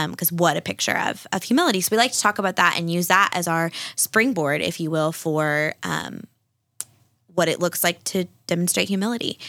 because 0.09 0.31
what 0.31 0.57
a 0.57 0.61
picture 0.61 0.97
of 0.97 1.25
of 1.31 1.43
humility. 1.43 1.79
So 1.79 1.89
we 1.91 1.97
like 1.97 2.11
to 2.11 2.19
talk 2.19 2.37
about 2.37 2.57
that 2.57 2.75
and 2.77 2.91
use 2.91 3.07
that 3.07 3.29
as 3.33 3.47
our 3.47 3.71
springboard, 3.95 4.61
if 4.61 4.79
you 4.79 4.91
will, 4.91 5.11
for 5.13 5.73
um, 5.83 6.23
what 7.33 7.47
it 7.47 7.61
looks 7.61 7.83
like 7.83 8.03
to 8.05 8.25
demonstrate 8.47 8.89
humility. 8.89 9.39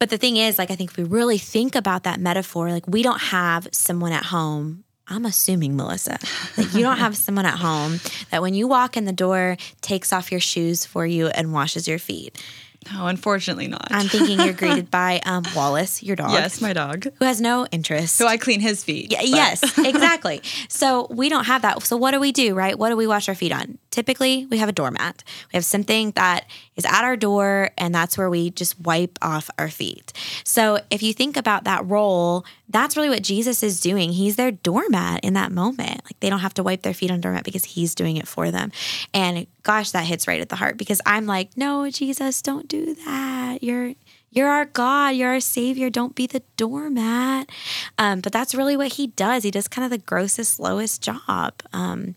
But 0.00 0.08
the 0.08 0.16
thing 0.16 0.38
is, 0.38 0.56
like, 0.56 0.70
I 0.70 0.76
think 0.76 0.92
if 0.92 0.96
we 0.96 1.04
really 1.04 1.36
think 1.36 1.74
about 1.76 2.04
that 2.04 2.18
metaphor, 2.18 2.70
like, 2.72 2.88
we 2.88 3.02
don't 3.02 3.20
have 3.20 3.68
someone 3.70 4.12
at 4.12 4.24
home. 4.24 4.82
I'm 5.06 5.26
assuming, 5.26 5.76
Melissa, 5.76 6.18
that 6.56 6.72
you 6.72 6.80
don't 6.80 6.96
have 6.96 7.16
someone 7.26 7.44
at 7.44 7.58
home 7.58 8.00
that 8.30 8.40
when 8.40 8.54
you 8.54 8.66
walk 8.66 8.96
in 8.96 9.04
the 9.04 9.12
door 9.12 9.58
takes 9.82 10.10
off 10.10 10.30
your 10.30 10.40
shoes 10.40 10.86
for 10.86 11.04
you 11.04 11.26
and 11.26 11.52
washes 11.52 11.86
your 11.86 11.98
feet. 11.98 12.42
No, 12.90 13.08
unfortunately 13.08 13.68
not. 13.68 13.88
I'm 13.90 14.08
thinking 14.08 14.40
you're 14.40 14.54
greeted 14.54 14.90
by 15.02 15.20
um, 15.26 15.44
Wallace, 15.54 16.02
your 16.02 16.16
dog, 16.16 16.30
yes, 16.30 16.62
my 16.62 16.72
dog. 16.72 17.04
who 17.18 17.24
has 17.26 17.38
no 17.38 17.66
interest. 17.66 18.14
So 18.14 18.26
I 18.26 18.38
clean 18.38 18.60
his 18.60 18.82
feet. 18.82 19.12
Yeah, 19.12 19.20
yes, 19.20 19.62
exactly. 19.78 20.40
So 20.70 21.08
we 21.10 21.28
don't 21.28 21.44
have 21.44 21.60
that. 21.60 21.82
So 21.82 21.98
what 21.98 22.12
do 22.12 22.20
we 22.20 22.32
do, 22.32 22.54
right? 22.54 22.78
What 22.78 22.88
do 22.88 22.96
we 22.96 23.06
wash 23.06 23.28
our 23.28 23.34
feet 23.34 23.52
on? 23.52 23.76
Typically, 23.90 24.46
we 24.46 24.58
have 24.58 24.68
a 24.68 24.72
doormat. 24.72 25.24
We 25.52 25.56
have 25.56 25.64
something 25.64 26.12
that 26.12 26.46
is 26.76 26.84
at 26.84 27.02
our 27.02 27.16
door, 27.16 27.70
and 27.76 27.94
that's 27.94 28.16
where 28.16 28.30
we 28.30 28.50
just 28.50 28.78
wipe 28.80 29.18
off 29.20 29.50
our 29.58 29.68
feet. 29.68 30.12
So 30.44 30.80
if 30.90 31.02
you 31.02 31.12
think 31.12 31.36
about 31.36 31.64
that 31.64 31.84
role, 31.86 32.44
that's 32.68 32.96
really 32.96 33.08
what 33.08 33.22
Jesus 33.22 33.64
is 33.64 33.80
doing. 33.80 34.12
He's 34.12 34.36
their 34.36 34.52
doormat 34.52 35.20
in 35.24 35.34
that 35.34 35.50
moment. 35.50 36.02
Like 36.04 36.20
they 36.20 36.30
don't 36.30 36.40
have 36.40 36.54
to 36.54 36.62
wipe 36.62 36.82
their 36.82 36.94
feet 36.94 37.10
on 37.10 37.20
doormat 37.20 37.44
because 37.44 37.64
he's 37.64 37.96
doing 37.96 38.16
it 38.16 38.28
for 38.28 38.52
them. 38.52 38.70
And 39.12 39.46
gosh, 39.64 39.90
that 39.90 40.04
hits 40.04 40.28
right 40.28 40.40
at 40.40 40.48
the 40.50 40.56
heart 40.56 40.76
because 40.76 41.00
I'm 41.04 41.26
like, 41.26 41.56
no, 41.56 41.90
Jesus, 41.90 42.42
don't 42.42 42.68
do 42.68 42.94
that. 42.94 43.62
You're 43.62 43.94
you're 44.30 44.48
our 44.48 44.64
God. 44.64 45.10
You're 45.10 45.32
our 45.32 45.40
Savior. 45.40 45.90
Don't 45.90 46.14
be 46.14 46.26
the 46.26 46.42
doormat. 46.56 47.50
Um, 47.98 48.20
but 48.20 48.32
that's 48.32 48.54
really 48.54 48.76
what 48.76 48.92
he 48.92 49.08
does. 49.08 49.42
He 49.42 49.50
does 49.50 49.66
kind 49.66 49.84
of 49.84 49.90
the 49.90 49.98
grossest, 49.98 50.60
lowest 50.60 51.02
job. 51.02 51.54
Um, 51.72 52.14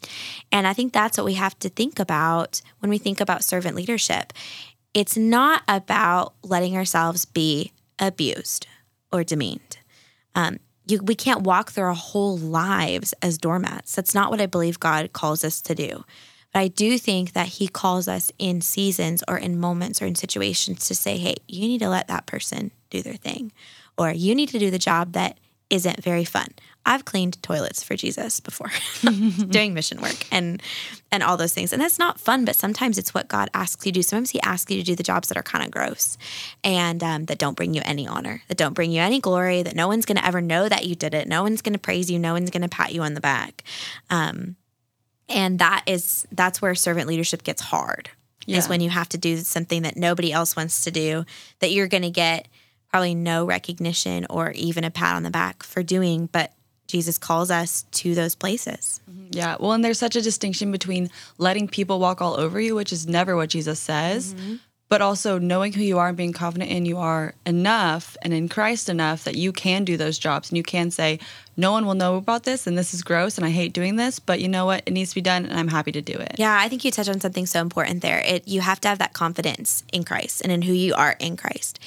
and 0.51 0.67
I 0.67 0.73
think 0.73 0.93
that's 0.93 1.17
what 1.17 1.25
we 1.25 1.33
have 1.33 1.57
to 1.59 1.69
think 1.69 1.99
about 1.99 2.61
when 2.79 2.89
we 2.89 2.99
think 2.99 3.19
about 3.19 3.43
servant 3.43 3.75
leadership. 3.75 4.31
It's 4.93 5.17
not 5.17 5.63
about 5.67 6.35
letting 6.43 6.77
ourselves 6.77 7.25
be 7.25 7.71
abused 7.97 8.67
or 9.11 9.23
demeaned. 9.23 9.77
Um, 10.35 10.59
you, 10.85 11.01
we 11.01 11.15
can't 11.15 11.41
walk 11.41 11.71
through 11.71 11.85
our 11.85 11.93
whole 11.93 12.37
lives 12.37 13.13
as 13.21 13.37
doormats. 13.37 13.95
That's 13.95 14.13
not 14.13 14.29
what 14.29 14.41
I 14.41 14.45
believe 14.45 14.79
God 14.79 15.13
calls 15.13 15.43
us 15.43 15.61
to 15.61 15.73
do. 15.73 16.03
But 16.53 16.59
I 16.59 16.67
do 16.67 16.97
think 16.97 17.33
that 17.33 17.47
He 17.47 17.67
calls 17.67 18.07
us 18.07 18.31
in 18.39 18.61
seasons 18.61 19.23
or 19.27 19.37
in 19.37 19.59
moments 19.59 20.01
or 20.01 20.05
in 20.05 20.15
situations 20.15 20.87
to 20.87 20.95
say, 20.95 21.17
hey, 21.17 21.35
you 21.47 21.67
need 21.67 21.79
to 21.79 21.89
let 21.89 22.07
that 22.07 22.25
person 22.25 22.71
do 22.89 23.01
their 23.01 23.15
thing, 23.15 23.51
or 23.97 24.11
you 24.11 24.35
need 24.35 24.49
to 24.49 24.59
do 24.59 24.71
the 24.71 24.79
job 24.79 25.13
that 25.13 25.37
isn't 25.69 26.03
very 26.03 26.23
fun. 26.23 26.47
I've 26.85 27.05
cleaned 27.05 27.41
toilets 27.41 27.81
for 27.81 27.95
Jesus 27.95 28.39
before 28.39 28.69
doing 29.49 29.73
mission 29.73 30.01
work 30.01 30.27
and 30.31 30.61
and 31.11 31.23
all 31.23 31.37
those 31.37 31.53
things. 31.53 31.71
And 31.71 31.81
that's 31.81 31.97
not 31.97 32.19
fun, 32.19 32.45
but 32.45 32.55
sometimes 32.55 32.97
it's 32.97 33.13
what 33.13 33.27
God 33.27 33.49
asks 33.53 33.85
you 33.85 33.91
to 33.91 33.99
do. 33.99 34.03
Sometimes 34.03 34.31
He 34.31 34.41
asks 34.41 34.69
you 34.69 34.77
to 34.77 34.83
do 34.83 34.95
the 34.95 35.03
jobs 35.03 35.29
that 35.29 35.37
are 35.37 35.43
kind 35.43 35.63
of 35.63 35.71
gross 35.71 36.17
and 36.63 37.03
um, 37.03 37.25
that 37.25 37.37
don't 37.37 37.55
bring 37.55 37.73
you 37.73 37.81
any 37.85 38.07
honor, 38.07 38.43
that 38.49 38.57
don't 38.57 38.73
bring 38.73 38.91
you 38.91 39.01
any 39.01 39.19
glory, 39.19 39.63
that 39.63 39.75
no 39.75 39.87
one's 39.87 40.05
going 40.05 40.17
to 40.17 40.25
ever 40.25 40.41
know 40.41 40.67
that 40.67 40.85
you 40.85 40.95
did 40.95 41.13
it. 41.13 41.27
No 41.27 41.41
one's 41.43 41.61
going 41.61 41.73
to 41.73 41.79
praise 41.79 42.11
you. 42.11 42.19
No 42.19 42.33
one's 42.33 42.49
going 42.49 42.63
to 42.63 42.69
pat 42.69 42.93
you 42.93 43.01
on 43.01 43.13
the 43.13 43.21
back. 43.21 43.63
Um, 44.09 44.55
and 45.29 45.59
that 45.59 45.83
is 45.87 46.27
that's 46.31 46.61
where 46.61 46.75
servant 46.75 47.07
leadership 47.07 47.43
gets 47.43 47.61
hard. 47.61 48.09
Is 48.45 48.67
when 48.67 48.81
you 48.81 48.89
have 48.89 49.07
to 49.09 49.17
do 49.17 49.37
something 49.37 49.83
that 49.83 49.95
nobody 49.95 50.33
else 50.33 50.53
wants 50.53 50.83
to 50.83 50.91
do, 50.91 51.23
that 51.59 51.71
you're 51.71 51.87
going 51.87 52.03
to 52.03 52.09
get 52.09 52.49
probably 52.91 53.15
no 53.15 53.45
recognition 53.45 54.25
or 54.29 54.51
even 54.51 54.83
a 54.83 54.91
pat 54.91 55.15
on 55.15 55.23
the 55.23 55.31
back 55.31 55.63
for 55.63 55.81
doing, 55.81 56.27
but 56.29 56.51
Jesus 56.87 57.17
calls 57.17 57.49
us 57.49 57.83
to 57.91 58.13
those 58.13 58.35
places. 58.35 58.99
Yeah. 59.31 59.55
Well, 59.59 59.71
and 59.71 59.81
there's 59.83 59.97
such 59.97 60.17
a 60.17 60.21
distinction 60.21 60.73
between 60.73 61.09
letting 61.37 61.69
people 61.69 61.99
walk 61.99 62.21
all 62.21 62.37
over 62.37 62.59
you, 62.59 62.75
which 62.75 62.91
is 62.91 63.07
never 63.07 63.37
what 63.37 63.47
Jesus 63.49 63.79
says, 63.79 64.33
Mm-hmm. 64.33 64.55
but 64.89 65.01
also 65.01 65.39
knowing 65.39 65.71
who 65.71 65.81
you 65.81 65.97
are 65.97 66.09
and 66.09 66.17
being 66.17 66.33
confident 66.33 66.69
in 66.69 66.85
you 66.85 66.97
are 66.97 67.33
enough 67.45 68.17
and 68.21 68.33
in 68.33 68.49
Christ 68.49 68.89
enough 68.89 69.23
that 69.23 69.35
you 69.35 69.53
can 69.53 69.85
do 69.85 69.95
those 69.95 70.19
jobs 70.19 70.49
and 70.49 70.57
you 70.57 70.63
can 70.63 70.91
say, 70.91 71.17
no 71.55 71.71
one 71.71 71.85
will 71.85 71.93
know 71.93 72.15
about 72.15 72.43
this 72.43 72.65
and 72.65 72.75
this 72.77 72.93
is 72.93 73.03
gross 73.03 73.37
and 73.37 73.45
I 73.45 73.49
hate 73.51 73.73
doing 73.73 73.95
this, 73.95 74.19
but 74.19 74.39
you 74.41 74.47
know 74.47 74.65
what? 74.65 74.81
It 74.85 74.91
needs 74.91 75.09
to 75.11 75.15
be 75.15 75.21
done 75.21 75.45
and 75.45 75.59
I'm 75.59 75.67
happy 75.67 75.91
to 75.91 76.01
do 76.01 76.13
it. 76.13 76.35
Yeah, 76.39 76.57
I 76.59 76.67
think 76.67 76.83
you 76.83 76.89
touched 76.91 77.09
on 77.09 77.19
something 77.21 77.45
so 77.45 77.61
important 77.61 78.01
there. 78.01 78.19
It 78.25 78.47
you 78.47 78.61
have 78.61 78.81
to 78.81 78.87
have 78.87 78.97
that 78.99 79.13
confidence 79.13 79.83
in 79.93 80.03
Christ 80.03 80.41
and 80.41 80.51
in 80.51 80.63
who 80.63 80.73
you 80.73 80.93
are 80.95 81.15
in 81.19 81.37
Christ 81.37 81.79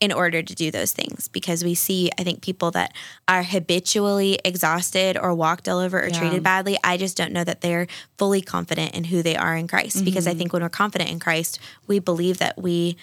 in 0.00 0.12
order 0.12 0.42
to 0.42 0.54
do 0.54 0.70
those 0.72 0.92
things 0.92 1.28
because 1.28 1.62
we 1.62 1.74
see 1.74 2.10
I 2.18 2.24
think 2.24 2.42
people 2.42 2.72
that 2.72 2.92
are 3.28 3.42
habitually 3.44 4.38
exhausted 4.44 5.16
or 5.16 5.34
walked 5.34 5.68
all 5.68 5.78
over 5.78 6.00
or 6.02 6.08
Yeah. 6.08 6.18
treated 6.18 6.42
badly, 6.42 6.76
I 6.82 6.96
just 6.96 7.16
don't 7.16 7.32
know 7.32 7.44
that 7.44 7.60
they're 7.60 7.86
fully 8.18 8.42
confident 8.42 8.94
in 8.94 9.04
who 9.04 9.22
they 9.22 9.36
are 9.36 9.56
in 9.56 9.68
Christ 9.68 10.04
because 10.04 10.24
Mm-hmm. 10.26 10.30
I 10.30 10.38
think 10.38 10.52
when 10.52 10.62
we're 10.62 10.68
confident 10.68 11.10
in 11.10 11.18
Christ, 11.20 11.58
we 11.86 11.98
believe 12.00 12.38
that 12.38 12.60
we 12.60 12.96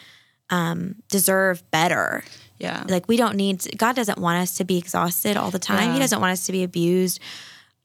um, 0.49 0.95
deserve 1.09 1.63
better 1.71 2.23
Yeah. 2.59 2.83
like 2.89 3.07
we 3.07 3.15
don't 3.15 3.35
need 3.35 3.77
God 3.77 3.95
doesn't 3.95 4.17
want 4.17 4.41
us 4.41 4.57
to 4.57 4.65
be 4.65 4.77
exhausted 4.77 5.37
all 5.37 5.49
the 5.49 5.59
time. 5.59 5.93
He 5.93 5.99
doesn't 5.99 6.19
want 6.19 6.33
us 6.33 6.45
to 6.47 6.51
be 6.51 6.63
abused 6.63 7.19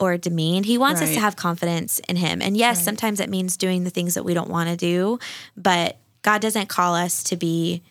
or 0.00 0.19
demeaned. 0.19 0.66
He 0.66 0.78
wants 0.78 1.00
us 1.00 1.14
to 1.14 1.21
have 1.21 1.37
confidence 1.37 2.00
in 2.00 2.16
him. 2.16 2.43
And 2.43 2.57
yes, 2.57 2.85
sometimes 2.85 3.21
it 3.21 3.31
means 3.31 3.57
doing 3.57 3.85
the 3.85 3.90
things 3.90 4.14
that 4.14 4.25
we 4.25 4.35
don't 4.35 4.50
want 4.50 4.69
to 4.69 4.76
do, 4.76 5.21
but 5.57 5.97
God 6.23 6.40
doesn't 6.40 6.69
call 6.69 6.95
us 6.95 7.23
to 7.25 7.37
be 7.37 7.83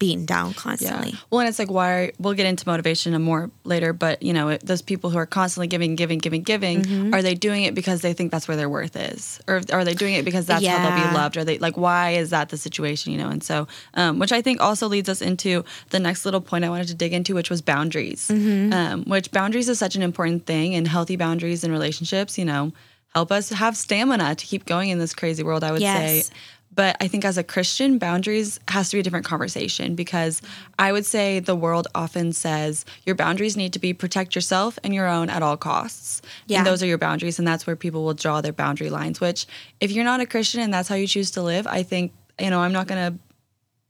beaten 0.00 0.24
down 0.24 0.54
constantly. 0.54 1.14
Well, 1.30 1.40
and 1.40 1.48
it's 1.48 1.58
like 1.58 1.70
why 1.70 2.12
we'll 2.18 2.32
get 2.34 2.46
into 2.46 2.66
motivation 2.66 3.14
and 3.14 3.22
more 3.22 3.50
later, 3.64 3.92
but 3.92 4.22
you 4.22 4.32
know, 4.32 4.48
it, 4.48 4.64
those 4.66 4.80
people 4.82 5.10
who 5.10 5.18
are 5.18 5.26
constantly 5.26 5.68
giving, 5.68 5.94
giving, 5.94 6.18
giving, 6.18 6.42
giving, 6.42 6.82
Mm-hmm. 6.82 7.12
are 7.14 7.20
they 7.20 7.34
doing 7.34 7.64
it 7.64 7.74
because 7.74 8.00
they 8.00 8.14
think 8.14 8.32
that's 8.32 8.48
where 8.48 8.56
their 8.56 8.68
worth 8.70 8.96
is, 8.96 9.40
or 9.46 9.60
are 9.70 9.84
they 9.84 9.92
doing 9.94 10.14
it 10.14 10.24
because 10.24 10.46
that's 10.46 10.64
how 10.66 10.78
they'll 10.96 11.08
be 11.10 11.14
loved? 11.14 11.36
Are 11.36 11.44
they 11.44 11.58
like 11.58 11.76
why 11.76 12.12
is 12.12 12.30
that 12.30 12.48
the 12.48 12.56
situation? 12.56 13.12
You 13.12 13.18
know, 13.18 13.28
and 13.28 13.44
so, 13.44 13.68
um, 13.94 14.18
which 14.18 14.32
I 14.32 14.40
think 14.40 14.60
also 14.62 14.88
leads 14.88 15.08
us 15.10 15.20
into 15.20 15.64
the 15.90 16.00
next 16.00 16.24
little 16.24 16.40
point 16.40 16.64
I 16.64 16.70
wanted 16.70 16.88
to 16.88 16.94
dig 16.94 17.12
into, 17.12 17.34
which 17.34 17.50
was 17.50 17.60
boundaries. 17.62 18.28
Mm-hmm. 18.28 18.72
Um, 18.72 19.04
which 19.04 19.30
boundaries 19.30 19.68
is 19.68 19.78
such 19.78 19.96
an 19.96 20.02
important 20.02 20.46
thing, 20.46 20.74
and 20.74 20.88
healthy 20.88 21.16
boundaries 21.16 21.62
in 21.62 21.70
relationships. 21.72 22.38
You 22.38 22.46
know, 22.46 22.72
help 23.14 23.30
us 23.30 23.50
have 23.50 23.76
stamina 23.76 24.34
to 24.36 24.46
keep 24.46 24.64
going 24.64 24.88
in 24.88 24.98
this 24.98 25.14
crazy 25.14 25.42
world. 25.42 25.62
I 25.62 25.72
would 25.72 25.82
Yes. 25.82 26.28
say. 26.28 26.34
But 26.72 26.96
I 27.00 27.08
think 27.08 27.24
as 27.24 27.36
a 27.36 27.42
Christian, 27.42 27.98
boundaries 27.98 28.60
has 28.68 28.90
to 28.90 28.96
be 28.96 29.00
a 29.00 29.02
different 29.02 29.26
conversation 29.26 29.96
because 29.96 30.40
I 30.78 30.92
would 30.92 31.04
say 31.04 31.40
the 31.40 31.56
world 31.56 31.88
often 31.94 32.32
says 32.32 32.84
your 33.04 33.16
boundaries 33.16 33.56
need 33.56 33.72
to 33.72 33.80
be 33.80 33.92
protect 33.92 34.36
yourself 34.36 34.78
and 34.84 34.94
your 34.94 35.08
own 35.08 35.30
at 35.30 35.42
all 35.42 35.56
costs. 35.56 36.22
Yeah. 36.46 36.58
And 36.58 36.66
those 36.66 36.80
are 36.82 36.86
your 36.86 36.98
boundaries. 36.98 37.38
And 37.40 37.48
that's 37.48 37.66
where 37.66 37.74
people 37.74 38.04
will 38.04 38.14
draw 38.14 38.40
their 38.40 38.52
boundary 38.52 38.88
lines, 38.88 39.20
which 39.20 39.46
if 39.80 39.90
you're 39.90 40.04
not 40.04 40.20
a 40.20 40.26
Christian 40.26 40.60
and 40.60 40.72
that's 40.72 40.88
how 40.88 40.94
you 40.94 41.08
choose 41.08 41.32
to 41.32 41.42
live, 41.42 41.66
I 41.66 41.82
think, 41.82 42.12
you 42.38 42.50
know, 42.50 42.60
I'm 42.60 42.72
not 42.72 42.86
going 42.86 43.12
to 43.12 43.18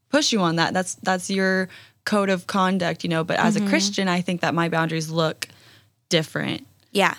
push 0.08 0.32
you 0.32 0.40
on 0.40 0.56
that. 0.56 0.72
That's, 0.72 0.94
that's 0.96 1.28
your 1.28 1.68
code 2.06 2.30
of 2.30 2.46
conduct, 2.46 3.04
you 3.04 3.10
know, 3.10 3.24
but 3.24 3.38
as 3.38 3.56
a 3.56 3.66
Christian, 3.68 4.08
I 4.08 4.22
think 4.22 4.40
that 4.40 4.54
my 4.54 4.70
boundaries 4.70 5.10
look 5.10 5.48
different. 6.08 6.66
Yeah. 6.92 7.14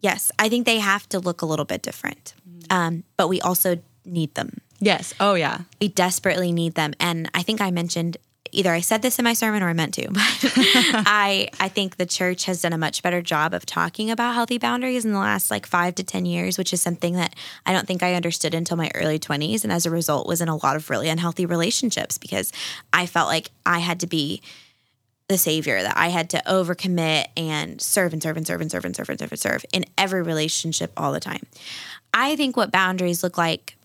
Yes. 0.00 0.32
I 0.38 0.48
think 0.48 0.64
they 0.64 0.78
have 0.78 1.06
to 1.10 1.18
look 1.18 1.42
a 1.42 1.46
little 1.46 1.66
bit 1.66 1.82
different. 1.82 2.34
Um, 2.70 3.04
but 3.18 3.28
we 3.28 3.40
also 3.42 3.78
need 4.06 4.34
them. 4.34 4.60
Yes. 4.84 5.14
Oh, 5.20 5.34
yeah. 5.34 5.58
we 5.80 5.88
desperately 5.88 6.52
need 6.52 6.74
them 6.74 6.94
and 7.00 7.30
i 7.34 7.42
think 7.42 7.60
i 7.60 7.70
mentioned 7.70 8.16
either 8.52 8.70
i 8.70 8.80
said 8.80 9.02
this 9.02 9.18
in 9.18 9.24
my 9.24 9.32
sermon 9.34 9.62
or 9.62 9.68
i 9.68 9.72
meant 9.72 9.94
to 9.94 10.08
but 10.10 10.54
i 11.06 11.48
i 11.60 11.68
think 11.68 11.96
the 11.96 12.06
church 12.06 12.44
has 12.44 12.62
done 12.62 12.72
a 12.72 12.78
much 12.78 13.02
better 13.02 13.20
job 13.20 13.52
of 13.52 13.66
talking 13.66 14.10
about 14.10 14.34
healthy 14.34 14.58
boundaries 14.58 15.04
in 15.04 15.12
the 15.12 15.18
last 15.18 15.50
like 15.50 15.66
five 15.66 15.94
to 15.94 16.02
ten 16.02 16.24
years 16.24 16.56
which 16.56 16.72
is 16.72 16.80
something 16.80 17.14
that 17.14 17.34
i 17.66 17.72
don't 17.72 17.86
think 17.86 18.02
i 18.02 18.14
understood 18.14 18.54
until 18.54 18.76
my 18.76 18.90
early 18.94 19.18
20s 19.18 19.64
and 19.64 19.72
as 19.72 19.86
a 19.86 19.90
result 19.90 20.26
was 20.26 20.40
in 20.40 20.48
a 20.48 20.56
lot 20.56 20.76
of 20.76 20.88
really 20.90 21.08
unhealthy 21.08 21.46
relationships 21.46 22.18
because 22.18 22.52
i 22.92 23.06
felt 23.06 23.28
like 23.28 23.50
i 23.66 23.78
had 23.78 24.00
to 24.00 24.06
be 24.06 24.40
the 25.28 25.38
savior 25.38 25.80
that 25.82 25.96
I 25.96 26.08
had 26.08 26.28
to 26.30 26.42
overcommit 26.46 27.28
and 27.34 27.80
serve 27.80 28.12
and 28.12 28.22
serve 28.22 28.36
and 28.36 28.46
serve 28.46 28.60
and 28.60 28.70
serve 28.70 28.84
and 28.84 28.94
serve 28.94 29.08
and 29.08 29.18
serve 29.18 29.32
and 29.32 29.40
serve 29.40 29.64
in 29.72 29.86
every 29.96 30.22
relationship 30.22 30.92
all 30.98 31.12
the 31.12 31.20
time. 31.20 31.46
I 32.12 32.36
think 32.36 32.58
what 32.58 32.70
boundaries 32.70 33.22
look 33.22 33.38
like 33.38 33.76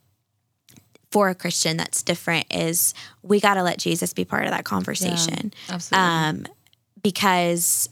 for 1.12 1.30
a 1.30 1.36
Christian 1.36 1.78
that's 1.78 2.04
different 2.04 2.46
is 2.51 2.94
we 3.24 3.39
got 3.39 3.56
to 3.56 3.63
let 3.63 3.80
Jesus 3.80 4.13
be 4.13 4.25
part 4.25 4.46
of 4.46 4.51
that 4.51 4.63
conversation. 4.63 5.54
Absolutely. 5.70 6.08
Um, 6.08 6.46
because 7.01 7.89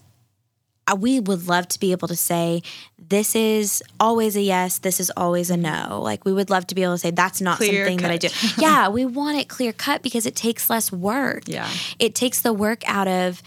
we 0.96 1.20
would 1.20 1.48
love 1.48 1.68
to 1.68 1.80
be 1.80 1.92
able 1.92 2.08
to 2.08 2.16
say, 2.16 2.62
this 2.98 3.34
is 3.34 3.82
always 4.00 4.36
a 4.36 4.40
yes, 4.40 4.78
this 4.78 5.00
is 5.00 5.10
always 5.16 5.50
a 5.50 5.56
no. 5.56 6.00
Like 6.02 6.24
we 6.24 6.32
would 6.32 6.50
love 6.50 6.66
to 6.68 6.74
be 6.74 6.82
able 6.82 6.94
to 6.94 6.98
say, 6.98 7.10
that's 7.10 7.40
not 7.40 7.56
Clear 7.56 7.86
something 7.86 7.98
that 7.98 8.10
I 8.10 8.16
do. 8.16 8.28
yeah, 8.58 8.88
we 8.88 9.04
want 9.04 9.38
it 9.38 9.48
clear 9.48 9.72
cut 9.72 10.02
because 10.02 10.26
it 10.26 10.36
takes 10.36 10.70
less 10.70 10.92
work. 10.92 11.42
Yeah. 11.46 11.68
It 11.98 12.14
takes 12.14 12.40
the 12.40 12.52
work 12.52 12.88
out 12.88 13.08
of 13.08 13.42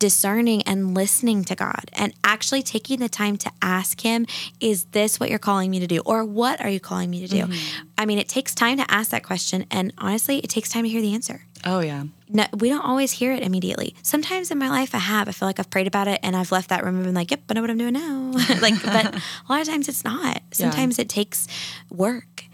discerning 0.00 0.62
and 0.62 0.94
listening 0.94 1.44
to 1.44 1.54
God 1.54 1.90
and 1.92 2.12
actually 2.24 2.62
taking 2.62 2.98
the 2.98 3.08
time 3.08 3.36
to 3.36 3.52
ask 3.62 4.00
Him, 4.00 4.26
is 4.58 4.86
this 4.86 5.20
what 5.20 5.30
you're 5.30 5.38
calling 5.38 5.70
me 5.70 5.78
to 5.78 5.86
do? 5.86 6.00
Or 6.04 6.24
what 6.24 6.60
are 6.60 6.68
you 6.68 6.80
calling 6.80 7.08
me 7.08 7.20
to 7.20 7.28
do? 7.28 7.42
Mm-hmm. 7.42 7.86
I 7.96 8.06
mean, 8.06 8.18
it 8.18 8.28
takes 8.28 8.54
time 8.54 8.78
to 8.78 8.90
ask 8.90 9.12
that 9.12 9.22
question. 9.22 9.66
And 9.70 9.92
honestly, 9.98 10.38
it 10.38 10.50
takes 10.50 10.70
time 10.70 10.82
to 10.84 10.90
hear 10.90 11.00
the 11.02 11.14
answer. 11.14 11.42
oh, 11.64 11.80
yeah. 11.80 12.04
No, 12.32 12.46
we 12.56 12.68
don't 12.68 12.84
always 12.84 13.10
hear 13.10 13.32
it 13.32 13.42
immediately. 13.42 13.94
Sometimes 14.02 14.50
in 14.50 14.58
my 14.58 14.68
life, 14.68 14.94
I 14.94 14.98
have. 14.98 15.28
I 15.28 15.32
feel 15.32 15.48
like 15.48 15.58
I've 15.58 15.68
prayed 15.68 15.88
about 15.88 16.06
it 16.08 16.20
and 16.22 16.36
I've 16.36 16.52
left 16.52 16.70
that 16.70 16.84
room 16.84 16.94
and 16.94 17.04
been 17.04 17.14
like, 17.14 17.30
yep, 17.32 17.40
I 17.48 17.54
know 17.54 17.60
what 17.60 17.70
I'm 17.70 17.78
doing 17.78 17.92
now. 17.92 18.30
like, 18.60 18.82
but 18.84 19.14
a 19.14 19.52
lot 19.52 19.60
of 19.60 19.66
times 19.66 19.88
it's 19.88 20.04
not. 20.04 20.40
Sometimes 20.52 20.98
it 20.98 21.08
takes 21.08 21.48
work, 21.90 22.44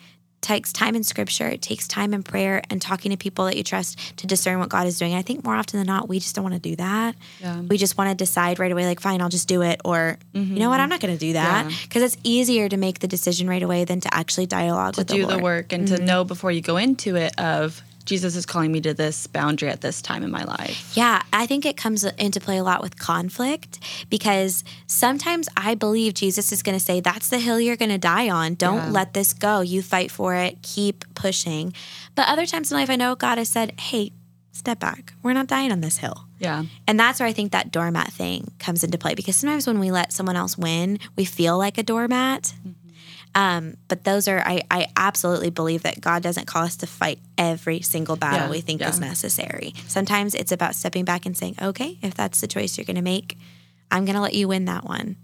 takes 0.47 0.73
time 0.73 0.95
in 0.95 1.03
scripture, 1.03 1.49
it 1.49 1.61
takes 1.61 1.89
time 1.89 2.15
in 2.15 2.23
prayer 2.23 2.63
and 2.71 2.81
talking 2.81 3.11
to 3.11 3.17
people 3.17 3.47
that 3.47 3.57
you 3.57 3.65
trust 3.65 4.17
to 4.19 4.29
discern 4.29 4.61
what 4.61 4.69
God 4.69 4.87
is 4.87 4.97
doing. 4.97 5.13
I 5.15 5.23
think 5.23 5.43
more 5.43 5.57
often 5.57 5.81
than 5.81 5.89
not, 5.89 6.09
we 6.09 6.21
just 6.21 6.37
don't 6.37 6.45
want 6.45 6.55
to 6.55 6.61
do 6.61 6.77
that. 6.77 7.17
Yeah. 7.41 7.61
We 7.63 7.77
just 7.77 7.99
want 7.99 8.11
to 8.11 8.15
decide 8.15 8.61
right 8.61 8.71
away, 8.71 8.87
like, 8.87 9.01
fine, 9.01 9.21
I'll 9.21 9.29
just 9.29 9.49
do 9.49 9.63
it. 9.63 9.81
Or, 9.85 10.19
you 10.33 10.41
know 10.41 10.47
mm-hmm. 10.47 10.69
what, 10.69 10.79
I'm 10.79 10.89
not 10.89 11.01
going 11.01 11.13
to 11.13 11.19
do 11.19 11.33
that. 11.33 11.69
Yeah. 11.69 11.77
Because 11.83 12.03
it's 12.05 12.17
easier 12.23 12.69
to 12.69 12.77
make 12.77 13.01
the 13.01 13.09
decision 13.09 13.49
right 13.49 13.63
away 13.63 13.85
than 13.85 14.01
to 14.01 14.15
actually 14.15 14.47
dialogue 14.47 14.95
to 14.95 15.01
with 15.01 15.09
the 15.09 15.15
Lord. 15.15 15.29
To 15.29 15.35
do 15.35 15.37
the 15.37 15.43
work 15.43 15.73
and 15.73 15.89
to 15.89 15.95
mm-hmm. 15.95 16.05
know 16.05 16.25
before 16.25 16.53
you 16.53 16.61
go 16.61 16.77
into 16.77 17.17
it 17.17 17.39
of 17.41 17.83
Jesus 18.07 18.37
is 18.37 18.47
calling 18.47 18.73
me 18.73 18.81
to 18.83 18.95
this 18.95 19.27
boundary 19.27 19.69
at 19.69 19.81
this 19.83 20.01
time 20.01 20.23
in 20.23 20.31
my 20.31 20.45
life. 20.45 20.93
Yeah, 20.97 21.23
I 21.33 21.47
think 21.47 21.67
it 21.67 21.77
comes 21.77 22.05
into 22.05 22.41
play 22.41 22.57
a 22.59 22.63
lot 22.65 22.81
with 22.81 22.99
conflict 22.99 23.81
because 24.09 24.65
sometimes 24.87 25.49
I 25.57 25.75
believe 25.75 26.15
Jesus 26.15 26.53
is 26.53 26.63
going 26.63 26.79
to 26.79 26.85
say, 26.85 27.01
That's 27.01 27.29
the 27.29 27.39
hill 27.39 27.61
you're 27.61 27.77
going 27.77 27.91
to 27.91 27.99
die 27.99 28.31
on. 28.31 28.55
Don't 28.55 28.77
Yeah. 28.77 28.91
let 28.91 29.13
this 29.13 29.35
go. 29.35 29.61
You 29.61 29.83
fight 29.83 30.11
for 30.11 30.35
it, 30.35 30.63
keep 30.63 31.05
pushing. 31.15 31.73
But 32.15 32.29
other 32.29 32.47
times 32.47 32.71
in 32.73 32.79
life, 32.79 32.89
I 32.91 32.97
know 32.97 33.15
God 33.15 33.39
has 33.39 33.49
said, 33.49 33.79
Hey, 33.81 34.13
step 34.53 34.79
back. 34.81 35.13
We're 35.23 35.33
not 35.35 35.49
dying 35.49 35.73
on 35.73 35.81
this 35.81 35.99
hill. 35.99 36.25
Yeah. 36.39 36.65
And 36.87 36.99
that's 36.99 37.21
where 37.21 37.29
I 37.29 37.33
think 37.33 37.53
that 37.53 37.71
doormat 37.73 38.13
thing 38.13 38.53
comes 38.59 38.85
into 38.85 38.99
play 38.99 39.15
because 39.15 39.37
sometimes 39.37 39.67
when 39.67 39.79
we 39.81 39.91
let 39.91 40.13
someone 40.13 40.37
else 40.37 40.57
win, 40.57 40.99
we 41.17 41.25
feel 41.25 41.59
like 41.59 41.77
a 41.77 41.83
doormat. 41.83 42.55
Mm-hmm. 42.67 42.71
Um, 43.37 43.77
but 43.89 44.03
those 44.03 44.29
are, 44.29 44.41
I, 44.41 44.63
I 44.71 44.87
absolutely 44.97 45.51
believe 45.51 45.83
that 45.83 46.01
God 46.01 46.23
doesn't 46.23 46.47
call 46.47 46.63
us 46.63 46.77
to 46.79 46.87
fight 46.87 47.19
every 47.37 47.83
single 47.83 48.17
battle 48.17 48.47
Yeah, 48.47 48.51
we 48.51 48.63
think 48.63 48.81
is 48.81 48.99
necessary. 48.99 49.75
Sometimes 49.89 50.35
it's 50.35 50.53
about 50.53 50.75
stepping 50.75 51.05
back 51.05 51.27
and 51.27 51.37
saying, 51.37 51.57
okay, 51.61 51.99
if 52.01 52.15
that's 52.15 52.41
the 52.41 52.47
choice 52.47 52.79
you're 52.79 52.87
going 52.87 52.97
to 52.97 53.03
make, 53.03 53.37
I'm 53.91 54.07
going 54.07 54.15
to 54.15 54.23
let 54.23 54.33
you 54.33 54.49
win 54.49 54.65
that 54.65 54.85
one 54.85 55.17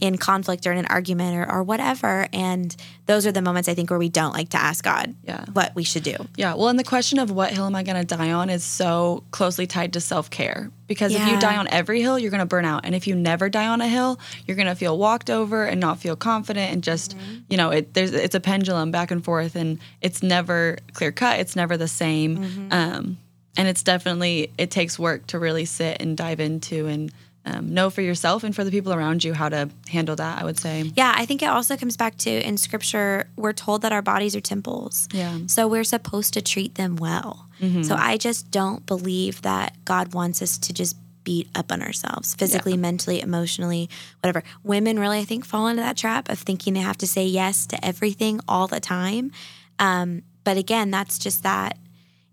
in 0.00 0.16
conflict 0.18 0.66
or 0.66 0.72
in 0.72 0.78
an 0.78 0.86
argument 0.86 1.36
or, 1.36 1.50
or 1.50 1.62
whatever. 1.62 2.26
And 2.32 2.74
those 3.06 3.26
are 3.26 3.32
the 3.32 3.42
moments 3.42 3.68
I 3.68 3.74
think 3.74 3.90
where 3.90 3.98
we 3.98 4.08
don't 4.08 4.32
like 4.32 4.50
to 4.50 4.58
ask 4.58 4.84
God 4.84 5.14
Yeah. 5.24 5.44
what 5.52 5.74
we 5.74 5.84
should 5.84 6.02
do. 6.02 6.16
Yeah. 6.36 6.54
Well, 6.54 6.68
and 6.68 6.78
the 6.78 6.84
question 6.84 7.18
of 7.18 7.30
what 7.30 7.52
hill 7.52 7.66
am 7.66 7.74
I 7.74 7.82
going 7.82 7.96
to 7.96 8.04
die 8.16 8.32
on 8.32 8.50
is 8.50 8.64
so 8.64 9.24
closely 9.30 9.66
tied 9.66 9.92
to 9.94 10.00
self 10.00 10.30
care. 10.30 10.70
Because 10.86 11.14
if 11.14 11.20
you 11.28 11.38
die 11.38 11.58
on 11.58 11.68
every 11.68 12.00
hill, 12.00 12.18
you're 12.18 12.30
going 12.30 12.40
to 12.40 12.46
burn 12.46 12.64
out. 12.64 12.86
And 12.86 12.94
if 12.94 13.06
you 13.06 13.14
never 13.14 13.50
die 13.50 13.66
on 13.66 13.82
a 13.82 13.88
hill, 13.88 14.18
you're 14.46 14.56
going 14.56 14.68
to 14.68 14.74
feel 14.74 14.96
walked 14.96 15.28
over 15.28 15.64
and 15.64 15.78
not 15.80 15.98
feel 15.98 16.16
confident 16.16 16.72
and 16.72 16.82
just, 16.82 17.14
you 17.50 17.58
know, 17.58 17.68
it, 17.70 17.92
there's, 17.92 18.12
it's 18.14 18.34
a 18.34 18.40
pendulum 18.40 18.90
back 18.90 19.10
and 19.10 19.22
forth 19.22 19.54
and 19.54 19.78
it's 20.00 20.22
never 20.22 20.78
clear 20.94 21.12
cut. 21.12 21.40
It's 21.40 21.54
never 21.54 21.76
the 21.76 21.88
same. 21.88 22.68
Um, 22.70 23.18
and 23.58 23.68
it's 23.68 23.82
definitely, 23.82 24.50
it 24.56 24.70
takes 24.70 24.98
work 24.98 25.26
to 25.26 25.38
really 25.38 25.66
sit 25.66 26.00
and 26.00 26.16
dive 26.16 26.40
into 26.40 26.86
and 26.86 27.12
um, 27.48 27.72
know 27.72 27.90
for 27.90 28.02
yourself 28.02 28.44
and 28.44 28.54
for 28.54 28.64
the 28.64 28.70
people 28.70 28.92
around 28.92 29.24
you 29.24 29.32
how 29.32 29.48
to 29.48 29.70
handle 29.88 30.16
that, 30.16 30.40
I 30.40 30.44
would 30.44 30.58
say. 30.58 30.92
Yeah, 30.94 31.12
I 31.16 31.24
think 31.24 31.42
it 31.42 31.46
also 31.48 31.76
comes 31.76 31.96
back 31.96 32.16
to 32.18 32.30
in 32.30 32.56
scripture, 32.56 33.28
we're 33.36 33.52
told 33.52 33.82
that 33.82 33.92
our 33.92 34.02
bodies 34.02 34.36
are 34.36 34.40
temples. 34.40 35.08
Yeah. 35.12 35.30
Mm-hmm. 35.30 35.46
So 35.46 35.66
we're 35.66 35.84
supposed 35.84 36.34
to 36.34 36.42
treat 36.42 36.74
them 36.74 36.96
well. 36.96 37.48
So 37.82 37.96
I 37.96 38.18
just 38.18 38.52
don't 38.52 38.86
believe 38.86 39.42
that 39.42 39.84
God 39.84 40.14
wants 40.14 40.42
us 40.42 40.58
to 40.58 40.72
just 40.72 40.96
beat 41.24 41.48
up 41.56 41.72
on 41.72 41.82
ourselves 41.82 42.36
physically, 42.36 42.76
mentally, 42.76 43.20
emotionally, 43.20 43.90
whatever. 44.20 44.44
Women 44.62 44.98
really, 45.00 45.18
I 45.18 45.24
think, 45.24 45.44
fall 45.44 45.66
into 45.66 45.82
that 45.82 45.96
trap 45.96 46.28
of 46.28 46.38
thinking 46.38 46.74
they 46.74 46.80
have 46.80 46.98
to 46.98 47.06
say 47.06 47.24
yes 47.24 47.66
to 47.66 47.84
everything 47.84 48.38
all 48.46 48.68
the 48.68 48.78
time. 48.78 49.32
Um, 49.80 50.22
but 50.44 50.56
again, 50.56 50.92
that's 50.92 51.18
just 51.18 51.42
that 51.42 51.76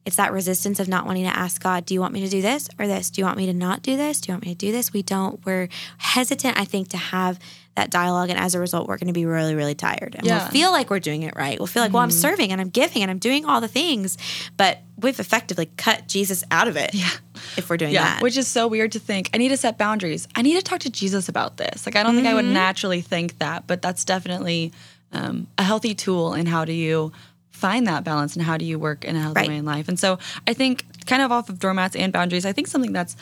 It's 0.06 0.18
that 0.18 0.32
resistance 0.32 0.80
of 0.80 0.88
not 0.88 1.06
wanting 1.08 1.24
to 1.24 1.36
ask 1.36 1.62
God, 1.62 1.86
do 1.86 1.94
you 1.96 2.00
want 2.00 2.14
me 2.14 2.22
to 2.22 2.30
do 2.30 2.42
this 2.42 2.70
or 2.78 2.86
this? 2.86 3.10
Do 3.10 3.22
you 3.22 3.26
want 3.26 3.38
me 3.38 3.48
to 3.48 3.54
not 3.54 3.82
do 3.82 3.98
this? 3.98 4.22
Do 4.22 4.32
you 4.32 4.34
want 4.36 4.46
me 4.46 4.54
to 4.54 4.58
do 4.58 4.72
this? 4.72 4.94
We 4.94 5.02
don't, 5.02 5.44
we're 5.46 5.68
hesitant, 5.98 6.60
I 6.60 6.66
think, 6.66 6.90
to 6.90 6.98
have 6.98 7.40
that 7.76 7.90
dialogue. 7.90 8.30
And 8.30 8.40
as 8.40 8.54
a 8.54 8.60
result, 8.60 8.88
we're 8.88 8.98
going 8.98 9.08
to 9.08 9.14
be 9.14 9.26
really, 9.26 9.56
really 9.56 9.74
tired. 9.74 10.14
And 10.16 10.26
Yeah. 10.26 10.38
we'll 10.44 10.48
feel 10.52 10.72
like 10.72 10.92
we're 10.92 11.00
doing 11.00 11.24
it 11.24 11.36
right. 11.36 11.60
We'll 11.60 11.66
feel 11.68 11.82
like, 11.82 11.92
well, 11.92 12.04
I'm 12.04 12.12
serving 12.12 12.52
and 12.52 12.62
I'm 12.62 12.70
giving 12.70 13.02
and 13.02 13.10
I'm 13.10 13.18
doing 13.18 13.46
all 13.46 13.60
the 13.62 13.68
things. 13.68 14.18
But 14.58 14.82
we've 14.98 15.20
effectively 15.20 15.70
cut 15.76 16.08
Jesus 16.08 16.44
out 16.52 16.68
of 16.68 16.78
it 16.78 16.94
yeah. 16.94 17.10
if 17.58 17.68
we're 17.70 17.78
doing 17.78 17.92
Yeah, 17.92 18.04
that. 18.04 18.22
which 18.22 18.38
is 18.38 18.48
so 18.48 18.68
weird 18.68 18.92
to 18.94 19.00
think. 19.00 19.32
I 19.34 19.38
need 19.38 19.50
to 19.50 19.58
set 19.58 19.78
boundaries. 19.80 20.28
I 20.36 20.44
need 20.44 20.54
to 20.56 20.62
talk 20.62 20.82
to 20.82 20.90
Jesus 20.92 21.28
about 21.30 21.58
this. 21.58 21.86
Like, 21.88 21.96
I 21.96 22.04
don't 22.04 22.14
think 22.16 22.28
I 22.28 22.36
would 22.36 22.46
naturally 22.46 23.02
think 23.02 23.40
that, 23.40 23.66
but 23.68 23.82
that's 23.82 24.06
definitely 24.06 24.72
um, 25.12 25.48
a 25.58 25.64
healthy 25.64 25.96
tool 25.96 26.34
in 26.36 26.46
how 26.46 26.64
do 26.64 26.74
you 26.74 27.12
find 27.56 27.88
that 27.88 28.04
balance 28.04 28.36
and 28.36 28.44
how 28.46 28.58
do 28.58 28.66
you 28.66 28.78
work 28.78 29.04
in 29.06 29.16
a 29.16 29.22
healthy 29.22 29.40
Right. 29.42 29.48
way 29.50 29.58
in 29.58 29.66
life. 29.66 29.88
And 29.88 30.00
so 30.00 30.20
I 30.48 30.54
think, 30.54 30.86
kind 31.06 31.22
of 31.22 31.32
off 31.32 31.50
of 31.50 31.60
doormats 31.60 31.96
and 31.96 32.12
boundaries, 32.14 32.46
I 32.46 32.52
think 32.52 32.68
something 32.68 32.92
that's 32.94 33.16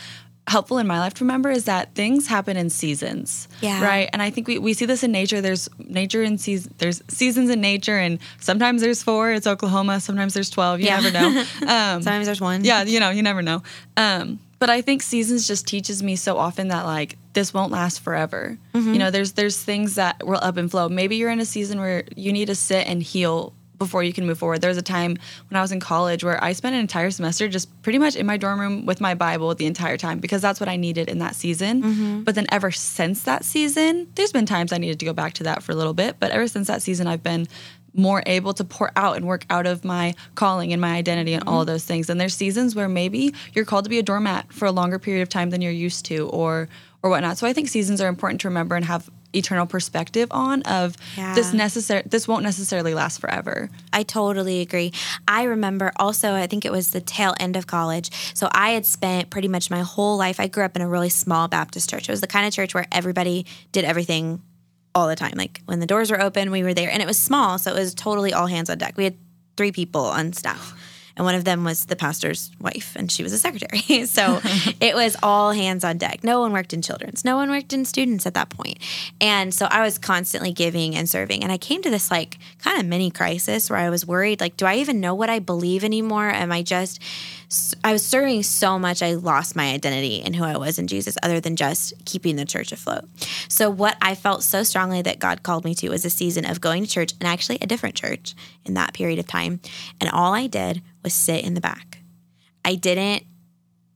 helpful 0.47 0.77
in 0.77 0.85
my 0.85 0.99
life 0.99 1.13
to 1.13 1.23
remember 1.23 1.49
is 1.49 1.63
that 1.65 1.95
things 1.95 2.27
happen 2.27 2.57
in 2.57 2.69
seasons. 2.69 3.47
Yeah. 3.61 3.81
Right. 3.81 4.09
And 4.11 4.21
I 4.21 4.29
think 4.29 4.47
we, 4.47 4.57
we 4.59 4.73
see 4.73 4.85
this 4.85 5.01
in 5.03 5.11
nature. 5.11 5.39
There's 5.39 5.69
nature 5.79 6.21
in 6.21 6.37
season. 6.37 6.73
There's 6.79 7.01
seasons 7.07 7.49
in 7.49 7.61
nature, 7.61 7.97
and 7.97 8.19
sometimes 8.41 8.81
there's 8.81 9.01
four. 9.01 9.31
It's 9.31 9.47
Oklahoma. 9.47 10.01
Sometimes 10.01 10.33
there's 10.33 10.49
twelve. 10.49 10.81
You 10.81 10.87
Yeah. 10.87 10.99
never 10.99 11.11
know. 11.11 11.43
Um, 11.61 12.01
Sometimes 12.01 12.25
there's 12.25 12.41
one. 12.41 12.65
yeah, 12.65 12.83
you 12.83 12.99
know, 12.99 13.09
you 13.09 13.23
never 13.23 13.41
know. 13.41 13.63
Um, 13.95 14.39
but 14.59 14.69
I 14.69 14.81
think 14.81 15.01
seasons 15.01 15.47
just 15.47 15.65
teaches 15.67 16.03
me 16.03 16.15
so 16.17 16.37
often 16.37 16.67
that 16.69 16.85
like 16.85 17.17
this 17.33 17.53
won't 17.53 17.71
last 17.71 18.01
forever. 18.01 18.57
You 18.73 18.97
know, 18.97 19.11
there's 19.11 19.31
there's 19.33 19.61
things 19.61 19.95
that 19.95 20.25
will 20.27 20.39
up 20.41 20.57
and 20.57 20.69
flow. 20.69 20.87
Maybe 20.89 21.15
you're 21.15 21.31
in 21.31 21.39
a 21.39 21.45
season 21.45 21.79
where 21.79 22.03
you 22.17 22.31
need 22.33 22.45
to 22.47 22.55
sit 22.55 22.85
and 22.87 23.01
heal 23.01 23.53
before 23.77 24.03
you 24.03 24.13
can 24.13 24.25
move 24.25 24.37
forward. 24.37 24.61
There 24.61 24.69
was 24.69 24.77
a 24.77 24.83
time 24.83 25.17
when 25.49 25.57
I 25.57 25.61
was 25.61 25.71
in 25.71 25.79
college 25.79 26.23
where 26.23 26.41
I 26.43 26.53
spent 26.53 26.75
an 26.75 26.81
entire 26.81 27.11
semester 27.11 27.47
just 27.47 27.69
pretty 27.81 27.99
much 27.99 28.15
in 28.15 28.25
my 28.25 28.37
dorm 28.37 28.59
room 28.59 28.85
with 28.85 29.01
my 29.01 29.13
Bible 29.13 29.53
the 29.55 29.65
entire 29.65 29.97
time 29.97 30.19
because 30.19 30.41
that's 30.41 30.59
what 30.59 30.69
I 30.69 30.75
needed 30.75 31.09
in 31.09 31.19
that 31.19 31.35
season. 31.35 31.83
Mm-hmm. 31.83 32.21
But 32.23 32.35
then 32.35 32.45
ever 32.51 32.71
since 32.71 33.23
that 33.23 33.43
season, 33.43 34.07
there's 34.15 34.31
been 34.31 34.45
times 34.45 34.71
I 34.71 34.77
needed 34.77 34.99
to 34.99 35.05
go 35.05 35.13
back 35.13 35.33
to 35.33 35.43
that 35.43 35.63
for 35.63 35.71
a 35.71 35.75
little 35.75 35.93
bit, 35.93 36.17
but 36.19 36.31
ever 36.31 36.47
since 36.47 36.67
that 36.67 36.81
season 36.81 37.07
I've 37.07 37.23
been 37.23 37.47
more 37.95 38.23
able 38.25 38.53
to 38.53 38.63
pour 38.63 38.91
out 38.95 39.17
and 39.17 39.27
work 39.27 39.45
out 39.49 39.67
of 39.67 39.85
my 39.85 40.15
calling 40.35 40.73
and 40.73 40.81
my 40.81 40.95
identity 40.95 41.33
and 41.33 41.47
all 41.47 41.61
of 41.61 41.67
those 41.67 41.85
things. 41.85 42.09
And 42.09 42.19
there's 42.19 42.35
seasons 42.35 42.75
where 42.75 42.89
maybe 42.89 43.33
you're 43.53 43.65
called 43.65 43.83
to 43.85 43.89
be 43.89 43.99
a 43.99 44.03
doormat 44.03 44.51
for 44.51 44.65
a 44.65 44.71
longer 44.71 44.97
period 44.97 45.21
of 45.21 45.29
time 45.29 45.51
than 45.51 45.61
you're 45.61 45.71
used 45.71 46.05
to 46.05 46.27
or 46.29 46.69
or 47.03 47.09
whatnot. 47.09 47.37
So 47.37 47.45
I 47.45 47.53
think 47.53 47.67
seasons 47.67 47.99
are 47.99 48.07
important 48.07 48.41
to 48.41 48.47
remember 48.47 48.75
and 48.75 48.85
have 48.85 49.09
eternal 49.35 49.65
perspective 49.65 50.27
on 50.31 50.61
of 50.63 50.95
this 51.35 51.53
necessary 51.53 52.03
this 52.05 52.27
won't 52.27 52.43
necessarily 52.43 52.93
last 52.93 53.19
forever. 53.19 53.69
I 53.91 54.03
totally 54.03 54.61
agree. 54.61 54.93
I 55.27 55.43
remember 55.43 55.91
also, 55.97 56.33
I 56.33 56.47
think 56.47 56.65
it 56.65 56.71
was 56.71 56.91
the 56.91 57.01
tail 57.01 57.35
end 57.39 57.55
of 57.55 57.67
college. 57.67 58.11
So 58.35 58.49
I 58.51 58.71
had 58.71 58.85
spent 58.85 59.29
pretty 59.29 59.47
much 59.47 59.69
my 59.69 59.81
whole 59.81 60.17
life, 60.17 60.39
I 60.39 60.47
grew 60.47 60.63
up 60.63 60.75
in 60.75 60.81
a 60.81 60.87
really 60.87 61.09
small 61.09 61.47
Baptist 61.47 61.89
church. 61.89 62.07
It 62.07 62.11
was 62.11 62.21
the 62.21 62.27
kind 62.27 62.45
of 62.47 62.53
church 62.53 62.73
where 62.73 62.85
everybody 62.91 63.45
did 63.71 63.85
everything 63.85 64.41
all 64.95 65.07
the 65.07 65.15
time. 65.15 65.33
Like 65.35 65.61
when 65.65 65.79
the 65.79 65.85
doors 65.85 66.11
were 66.11 66.21
open, 66.21 66.51
we 66.51 66.63
were 66.63 66.73
there. 66.73 66.91
And 66.91 67.01
it 67.01 67.05
was 67.05 67.17
small, 67.17 67.57
so 67.57 67.71
it 67.71 67.79
was 67.79 67.93
totally 67.93 68.33
all 68.33 68.47
hands 68.47 68.69
on 68.69 68.77
deck. 68.77 68.97
We 68.97 69.05
had 69.05 69.17
three 69.57 69.71
people 69.71 70.05
on 70.05 70.33
staff. 70.33 70.73
And 71.15 71.25
one 71.25 71.35
of 71.35 71.45
them 71.45 71.63
was 71.63 71.85
the 71.85 71.95
pastor's 71.95 72.51
wife, 72.59 72.95
and 72.95 73.11
she 73.11 73.21
was 73.21 73.33
a 73.33 73.37
secretary. 73.37 74.05
so 74.05 74.41
it 74.79 74.95
was 74.95 75.15
all 75.21 75.51
hands 75.51 75.83
on 75.83 75.97
deck. 75.97 76.23
No 76.23 76.39
one 76.39 76.53
worked 76.53 76.73
in 76.73 76.81
children's, 76.81 77.23
no 77.23 77.35
one 77.35 77.49
worked 77.49 77.73
in 77.73 77.85
students 77.85 78.25
at 78.25 78.33
that 78.33 78.49
point. 78.49 78.79
And 79.21 79.53
so 79.53 79.67
I 79.69 79.81
was 79.81 79.97
constantly 79.97 80.51
giving 80.51 80.95
and 80.95 81.09
serving. 81.09 81.43
And 81.43 81.51
I 81.51 81.57
came 81.57 81.81
to 81.83 81.89
this 81.89 82.09
like 82.09 82.37
kind 82.59 82.79
of 82.79 82.85
mini 82.85 83.11
crisis 83.11 83.69
where 83.69 83.79
I 83.79 83.89
was 83.89 84.05
worried 84.05 84.41
like, 84.41 84.57
do 84.57 84.65
I 84.65 84.75
even 84.75 84.99
know 84.99 85.13
what 85.13 85.29
I 85.29 85.39
believe 85.39 85.83
anymore? 85.83 86.29
Am 86.29 86.51
I 86.51 86.63
just, 86.63 86.99
I 87.83 87.93
was 87.93 88.05
serving 88.05 88.43
so 88.43 88.79
much, 88.79 89.03
I 89.03 89.13
lost 89.13 89.55
my 89.55 89.71
identity 89.71 90.21
and 90.23 90.35
who 90.35 90.43
I 90.43 90.57
was 90.57 90.79
in 90.79 90.87
Jesus, 90.87 91.17
other 91.21 91.39
than 91.39 91.55
just 91.55 91.93
keeping 92.05 92.35
the 92.35 92.45
church 92.45 92.71
afloat. 92.71 93.05
So, 93.47 93.69
what 93.69 93.97
I 94.01 94.15
felt 94.15 94.43
so 94.43 94.63
strongly 94.63 95.01
that 95.03 95.19
God 95.19 95.43
called 95.43 95.63
me 95.63 95.75
to 95.75 95.89
was 95.89 96.05
a 96.05 96.09
season 96.09 96.45
of 96.45 96.61
going 96.61 96.83
to 96.83 96.89
church 96.89 97.13
and 97.19 97.27
actually 97.27 97.59
a 97.61 97.67
different 97.67 97.95
church 97.95 98.33
in 98.65 98.73
that 98.73 98.93
period 98.93 99.19
of 99.19 99.27
time. 99.27 99.59
And 100.01 100.09
all 100.09 100.33
I 100.33 100.47
did 100.47 100.81
was 101.03 101.13
sit 101.13 101.43
in 101.43 101.53
the 101.53 101.61
back. 101.61 101.99
I 102.65 102.75
didn't 102.75 103.23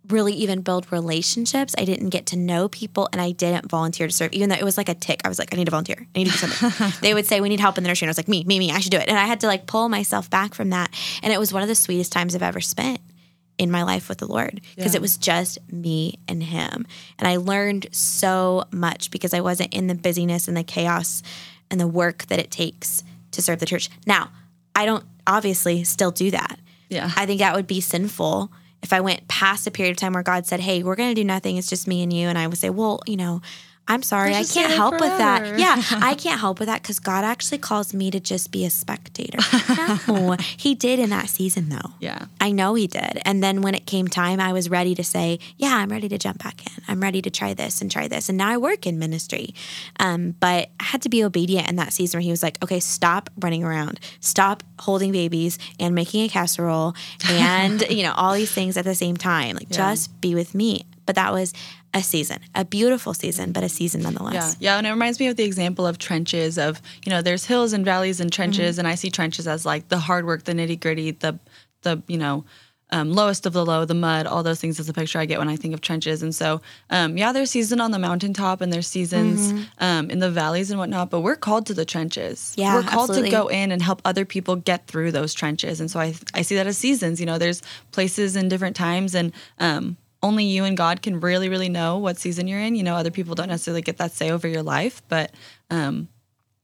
really 0.09 0.33
even 0.33 0.61
build 0.61 0.89
relationships. 0.91 1.75
I 1.77 1.83
didn't 1.83 2.09
get 2.09 2.27
to 2.27 2.37
know 2.37 2.69
people 2.69 3.09
and 3.11 3.19
I 3.21 3.31
didn't 3.31 3.69
volunteer 3.69 4.07
to 4.07 4.13
serve, 4.13 4.31
even 4.31 4.47
though 4.49 4.55
it 4.55 4.63
was 4.63 4.77
like 4.77 4.87
a 4.87 4.93
tick. 4.93 5.19
I 5.25 5.27
was 5.27 5.37
like, 5.37 5.53
I 5.53 5.57
need 5.57 5.65
to 5.65 5.71
volunteer. 5.71 6.07
I 6.15 6.19
need 6.19 6.25
to 6.27 6.31
do 6.31 6.37
something. 6.37 6.93
they 7.01 7.13
would 7.13 7.25
say, 7.25 7.41
We 7.41 7.49
need 7.49 7.59
help 7.59 7.77
in 7.77 7.83
the 7.83 7.89
nursery. 7.89 8.05
And 8.05 8.09
I 8.09 8.11
was 8.11 8.17
like, 8.17 8.27
Me, 8.29 8.43
me, 8.45 8.57
me, 8.59 8.71
I 8.71 8.79
should 8.79 8.91
do 8.91 8.97
it. 8.97 9.09
And 9.09 9.17
I 9.17 9.25
had 9.25 9.41
to 9.41 9.47
like 9.47 9.65
pull 9.67 9.89
myself 9.89 10.29
back 10.29 10.53
from 10.53 10.69
that. 10.69 10.93
And 11.23 11.33
it 11.33 11.39
was 11.39 11.51
one 11.53 11.61
of 11.61 11.67
the 11.67 11.75
sweetest 11.75 12.11
times 12.13 12.35
I've 12.35 12.41
ever 12.43 12.61
spent 12.61 12.99
in 13.57 13.69
my 13.71 13.83
life 13.83 14.07
with 14.07 14.19
the 14.19 14.27
Lord 14.27 14.61
because 14.75 14.93
Yeah. 14.93 14.99
it 14.99 15.01
was 15.01 15.17
just 15.17 15.57
me 15.71 16.19
and 16.27 16.41
Him. 16.41 16.85
And 17.19 17.27
I 17.27 17.37
learned 17.37 17.87
so 17.91 18.63
much 18.71 19.11
because 19.11 19.33
I 19.33 19.41
wasn't 19.41 19.73
in 19.73 19.87
the 19.87 19.95
busyness 19.95 20.47
and 20.47 20.55
the 20.55 20.63
chaos 20.63 21.21
and 21.69 21.81
the 21.81 21.87
work 21.87 22.27
that 22.27 22.39
it 22.39 22.49
takes 22.51 23.03
to 23.31 23.41
serve 23.41 23.59
the 23.59 23.65
church. 23.65 23.89
Now, 24.05 24.29
I 24.73 24.85
don't 24.85 25.03
obviously 25.25 25.83
still 25.83 26.11
do 26.11 26.31
that. 26.31 26.59
Yeah. 26.89 27.11
I 27.15 27.25
think 27.25 27.39
that 27.39 27.55
would 27.55 27.67
be 27.67 27.81
sinful 27.81 28.51
if 28.83 28.93
I 28.93 29.01
went 29.01 29.27
past 29.27 29.67
a 29.67 29.71
period 29.71 29.91
of 29.91 29.97
time 29.97 30.13
where 30.13 30.23
God 30.23 30.45
said, 30.45 30.59
Hey, 30.59 30.83
we're 30.83 30.95
going 30.95 31.09
to 31.09 31.15
do 31.15 31.25
nothing. 31.25 31.57
It's 31.57 31.69
just 31.69 31.87
me 31.87 32.03
and 32.03 32.13
you. 32.13 32.27
And 32.27 32.37
I 32.37 32.47
would 32.47 32.57
say, 32.57 32.69
Well, 32.69 33.01
you 33.05 33.17
know, 33.17 33.41
I'm 33.87 34.03
sorry. 34.03 34.35
I 34.35 34.43
can't 34.43 34.73
help 34.73 34.93
with 34.99 35.17
that. 35.17 35.57
Yeah, 35.59 35.81
I 36.01 36.13
can't 36.15 36.39
help 36.39 36.59
with 36.59 36.67
that 36.67 36.81
because 36.81 36.99
God 36.99 37.23
actually 37.23 37.57
calls 37.59 37.93
me 37.93 38.11
to 38.11 38.19
just 38.19 38.51
be 38.51 38.65
a 38.65 38.69
spectator. 38.69 39.37
No, 40.07 40.35
He 40.57 40.75
did 40.75 40.99
in 40.99 41.09
that 41.11 41.29
season, 41.29 41.69
though. 41.69 41.91
Yeah. 41.99 42.25
I 42.41 42.51
know 42.51 42.73
he 42.75 42.87
did. 42.87 43.19
And 43.25 43.43
then 43.43 43.61
when 43.61 43.75
it 43.75 43.85
came 43.85 44.07
time, 44.07 44.39
I 44.39 44.53
was 44.53 44.69
ready 44.69 44.95
to 44.95 45.03
say, 45.03 45.39
Yeah, 45.57 45.75
I'm 45.75 45.89
ready 45.89 46.09
to 46.09 46.17
jump 46.17 46.43
back 46.43 46.65
in. 46.65 46.83
I'm 46.87 47.01
ready 47.01 47.21
to 47.21 47.29
try 47.29 47.53
this 47.53 47.81
and 47.81 47.91
try 47.91 48.07
this. 48.07 48.29
And 48.29 48.37
now 48.37 48.49
I 48.49 48.57
work 48.57 48.85
in 48.87 48.99
ministry. 48.99 49.53
Um, 49.99 50.35
but 50.39 50.69
I 50.79 50.83
had 50.83 51.01
to 51.03 51.09
be 51.09 51.23
obedient 51.23 51.69
in 51.69 51.75
that 51.77 51.93
season 51.93 52.17
where 52.17 52.23
he 52.23 52.31
was 52.31 52.43
like, 52.43 52.61
Okay, 52.63 52.79
stop 52.79 53.29
running 53.39 53.63
around, 53.63 53.99
stop 54.19 54.63
holding 54.79 55.11
babies 55.11 55.57
and 55.79 55.93
making 55.95 56.23
a 56.25 56.29
casserole 56.29 56.95
and, 57.29 57.81
you 57.89 58.03
know, 58.03 58.13
all 58.13 58.33
these 58.33 58.51
things 58.51 58.77
at 58.77 58.85
the 58.85 58.95
same 58.95 59.17
time. 59.17 59.55
Like, 59.55 59.67
Yeah. 59.69 59.77
just 59.77 60.19
be 60.21 60.35
with 60.35 60.53
me. 60.55 60.85
But 61.05 61.15
that 61.15 61.31
was 61.31 61.53
a 61.97 62.03
season, 62.03 62.39
a 62.55 62.63
beautiful 62.63 63.13
season, 63.13 63.51
but 63.51 63.63
a 63.63 63.69
season 63.69 64.01
nonetheless. 64.01 64.55
yeah, 64.59 64.71
yeah, 64.73 64.77
and 64.77 64.87
it 64.87 64.91
reminds 64.91 65.19
me 65.19 65.27
of 65.27 65.35
the 65.35 65.43
example 65.43 65.85
of 65.85 65.97
trenches. 65.97 66.57
Of 66.57 66.81
you 67.05 67.09
know, 67.09 67.21
there's 67.21 67.45
hills 67.45 67.73
and 67.73 67.83
valleys 67.83 68.19
and 68.21 68.31
trenches, 68.31 68.75
Mm-hmm. 68.75 68.79
and 68.79 68.87
I 68.87 68.95
see 68.95 69.09
trenches 69.11 69.47
as 69.47 69.65
like 69.65 69.89
the 69.89 69.99
hard 69.99 70.25
work, 70.25 70.43
the 70.43 70.53
nitty 70.53 70.79
gritty, 70.79 71.11
the 71.11 71.39
the 71.81 72.01
you 72.07 72.17
know 72.17 72.45
um, 72.89 73.11
lowest 73.11 73.45
of 73.45 73.51
the 73.51 73.65
low, 73.65 73.83
the 73.83 73.93
mud, 73.93 74.25
all 74.27 74.43
those 74.43 74.61
things 74.61 74.79
is 74.79 74.87
the 74.87 74.93
picture 74.93 75.19
I 75.19 75.25
get 75.25 75.39
when 75.39 75.49
I 75.49 75.57
think 75.57 75.73
of 75.73 75.81
trenches. 75.81 76.23
And 76.23 76.33
so, 76.33 76.61
um, 76.89 77.17
yeah, 77.17 77.33
there's 77.33 77.51
season 77.51 77.81
on 77.81 77.91
the 77.91 77.99
mountaintop 77.99 78.61
and 78.61 78.71
there's 78.71 78.87
seasons 78.87 79.51
um, 79.79 80.09
in 80.09 80.19
the 80.19 80.31
valleys 80.31 80.71
and 80.71 80.79
whatnot, 80.79 81.09
but 81.09 81.19
we're 81.19 81.35
called 81.35 81.65
to 81.65 81.73
the 81.73 81.83
trenches. 81.83 82.39
Mm-hmm. 82.39 82.61
Yeah, 82.61 82.75
we're 82.75 82.83
called 82.83 83.09
absolutely. 83.09 83.31
to 83.31 83.35
go 83.35 83.47
in 83.49 83.73
and 83.73 83.81
help 83.81 84.01
other 84.05 84.23
people 84.23 84.55
get 84.55 84.87
through 84.87 85.11
those 85.11 85.33
trenches. 85.33 85.81
And 85.81 85.91
so 85.91 85.99
I 85.99 86.15
I 86.33 86.43
see 86.43 86.55
that 86.55 86.65
as 86.65 86.77
seasons. 86.77 87.19
You 87.19 87.25
know, 87.25 87.37
there's 87.37 87.61
places 87.91 88.35
in 88.37 88.47
different 88.47 88.75
times 88.77 89.15
and. 89.15 89.33
Only 90.23 90.45
you 90.45 90.63
and 90.63 90.75
God 90.75 91.01
can 91.01 91.19
really, 91.19 91.47
really 91.47 91.69
know 91.69 91.97
what 91.99 92.17
season 92.17 92.47
you're 92.47 92.59
in. 92.59 92.75
You 92.75 92.83
know, 92.83 92.95
other 92.95 93.11
people 93.11 93.35
don't 93.35 93.49
necessarily 93.49 93.81
get 93.81 93.97
that 93.97 94.11
say 94.11 94.31
over 94.31 94.47
your 94.47 94.63
life, 94.63 95.01
but 95.07 95.31
um, 95.69 96.07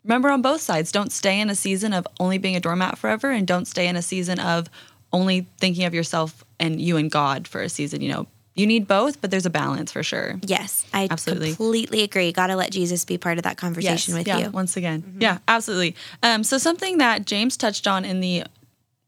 remember 0.03 0.29
on 0.29 0.41
both 0.41 0.61
sides, 0.61 0.91
don't 0.91 1.11
stay 1.11 1.39
in 1.39 1.49
a 1.49 1.55
season 1.55 1.93
of 1.93 2.07
only 2.19 2.37
being 2.37 2.55
a 2.55 2.59
doormat 2.59 2.97
forever, 2.97 3.29
and 3.29 3.45
don't 3.47 3.65
stay 3.65 3.87
in 3.87 3.95
a 3.95 4.01
season 4.01 4.39
of 4.39 4.69
only 5.11 5.47
thinking 5.59 5.85
of 5.85 5.93
yourself 5.93 6.43
and 6.59 6.81
you 6.81 6.97
and 6.97 7.11
God 7.11 7.47
for 7.47 7.61
a 7.61 7.69
season. 7.69 8.01
You 8.01 8.11
know, 8.11 8.27
you 8.55 8.67
need 8.67 8.87
both, 8.87 9.21
but 9.21 9.31
there's 9.31 9.45
a 9.45 9.51
balance 9.51 9.91
for 9.91 10.03
sure. 10.03 10.39
Yes, 10.43 10.85
I 10.93 11.07
Absolutely. 11.09 11.49
completely 11.49 12.03
agree. 12.03 12.31
Got 12.31 12.47
to 12.47 12.55
let 12.55 12.71
Jesus 12.71 13.05
be 13.05 13.17
part 13.17 13.37
of 13.37 13.43
that 13.43 13.57
conversation 13.57 14.15
with 14.15 14.27
yeah, 14.27 14.39
you. 14.39 14.49
Once 14.51 14.77
again. 14.77 15.17
Yeah, 15.19 15.39
absolutely. 15.47 15.95
Um, 16.21 16.43
so 16.43 16.57
something 16.57 16.99
that 16.99 17.25
James 17.25 17.57
touched 17.57 17.87
on 17.87 18.05
in 18.05 18.19
the 18.19 18.43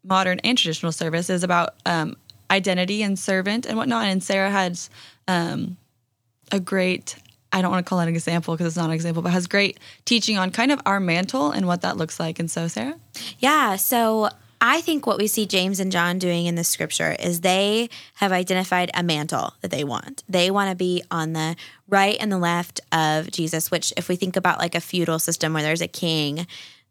modern 0.02 0.40
and 0.40 0.56
traditional 0.56 0.92
service 0.92 1.30
is 1.30 1.42
about 1.44 1.74
um, 1.84 2.16
identity 2.50 3.02
and 3.02 3.18
servant 3.18 3.66
and 3.66 3.76
whatnot. 3.76 4.06
And 4.06 4.22
Sarah 4.22 4.50
has 4.50 4.90
um, 5.28 5.76
a 6.52 6.60
great, 6.60 7.16
I 7.52 7.62
don't 7.62 7.70
want 7.70 7.84
to 7.84 7.88
call 7.88 8.00
it 8.00 8.04
an 8.04 8.08
example 8.08 8.54
because 8.54 8.68
it's 8.68 8.76
not 8.76 8.86
an 8.86 8.94
example, 8.94 9.22
but 9.22 9.32
has 9.32 9.46
great 9.46 9.78
teaching 10.04 10.38
on 10.38 10.50
kind 10.50 10.72
of 10.72 10.80
our 10.86 11.00
mantle 11.00 11.50
and 11.50 11.66
what 11.66 11.82
that 11.82 11.96
looks 11.96 12.20
like. 12.20 12.38
And 12.38 12.50
so, 12.50 12.68
Sarah? 12.68 12.98
Yeah. 13.38 13.76
So 13.76 14.30
I 14.60 14.80
think 14.80 15.06
what 15.06 15.18
we 15.18 15.26
see 15.26 15.46
James 15.46 15.80
and 15.80 15.92
John 15.92 16.18
doing 16.18 16.46
in 16.46 16.54
the 16.54 16.64
scripture 16.64 17.14
is 17.20 17.40
they 17.42 17.90
have 18.14 18.32
identified 18.32 18.90
a 18.94 19.02
mantle 19.02 19.54
that 19.60 19.70
they 19.70 19.84
want. 19.84 20.24
They 20.28 20.50
want 20.50 20.70
to 20.70 20.76
be 20.76 21.02
on 21.10 21.34
the 21.34 21.56
right 21.88 22.16
and 22.18 22.32
the 22.32 22.38
left 22.38 22.80
of 22.90 23.30
Jesus, 23.30 23.70
which, 23.70 23.92
if 23.96 24.08
we 24.08 24.16
think 24.16 24.34
about 24.34 24.58
like 24.58 24.74
a 24.74 24.80
feudal 24.80 25.18
system 25.18 25.52
where 25.52 25.62
there's 25.62 25.82
a 25.82 25.88
king, 25.88 26.46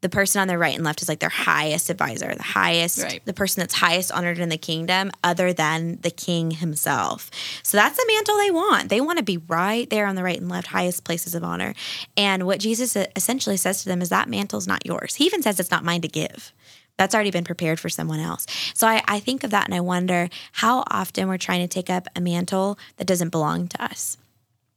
the 0.06 0.10
person 0.10 0.40
on 0.40 0.48
the 0.48 0.56
right 0.56 0.76
and 0.76 0.84
left 0.84 1.02
is 1.02 1.10
like 1.10 1.18
their 1.20 1.30
highest 1.30 1.90
advisor, 1.90 2.32
the 2.36 2.44
highest, 2.44 3.02
Right. 3.02 3.26
the 3.26 3.34
person 3.34 3.62
that's 3.62 3.74
highest 3.74 4.12
honored 4.12 4.38
in 4.38 4.50
the 4.50 4.58
kingdom, 4.58 5.10
other 5.24 5.52
than 5.52 5.98
the 6.02 6.12
king 6.12 6.52
himself. 6.52 7.32
So 7.64 7.76
that's 7.76 7.98
the 7.98 8.06
mantle 8.08 8.38
they 8.38 8.52
want. 8.52 8.90
They 8.90 9.02
want 9.02 9.18
to 9.18 9.24
be 9.24 9.38
right 9.38 9.90
there 9.90 10.06
on 10.06 10.14
the 10.14 10.22
right 10.22 10.40
and 10.40 10.48
left, 10.48 10.68
highest 10.68 11.06
places 11.06 11.34
of 11.34 11.44
honor. 11.44 11.74
And 12.16 12.46
what 12.46 12.60
Jesus 12.60 12.96
essentially 13.16 13.58
says 13.58 13.82
to 13.82 13.90
them 13.90 14.00
is 14.04 14.10
that 14.10 14.30
mantle's 14.30 14.68
not 14.68 14.86
yours. 14.86 15.16
He 15.16 15.26
even 15.26 15.42
says 15.42 15.60
it's 15.60 15.72
not 15.72 15.84
mine 15.84 16.02
to 16.02 16.08
give. 16.08 16.54
That's 16.98 17.16
already 17.16 17.32
been 17.32 17.44
prepared 17.44 17.80
for 17.80 17.90
someone 17.90 18.20
else. 18.20 18.46
So 18.76 18.86
I, 18.86 19.02
I 19.08 19.20
think 19.20 19.44
of 19.44 19.50
that 19.50 19.66
and 19.66 19.74
I 19.74 19.80
wonder 19.82 20.30
how 20.52 20.84
often 20.92 21.28
we're 21.28 21.40
trying 21.40 21.62
to 21.62 21.68
take 21.68 21.90
up 21.90 22.08
a 22.16 22.22
mantle 22.22 22.78
that 22.98 23.08
doesn't 23.08 23.30
belong 23.30 23.70
to 23.70 23.84
us. 23.84 24.18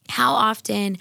How 0.09 0.33
often 0.33 0.97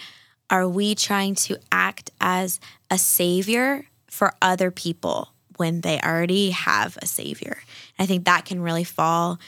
are 0.50 0.68
we 0.68 0.96
trying 0.96 1.36
to 1.36 1.58
act 1.72 2.12
as 2.20 2.60
a 2.92 2.98
savior 2.98 3.86
for 4.18 4.34
other 4.42 4.72
people 4.72 5.30
when 5.58 5.82
they 5.82 6.00
already 6.02 6.50
have 6.50 6.98
a 7.02 7.06
savior? 7.06 7.60
I 8.00 8.08
think 8.08 8.26
that 8.26 8.46
can 8.46 8.62
really 8.62 8.84
fall 8.84 9.40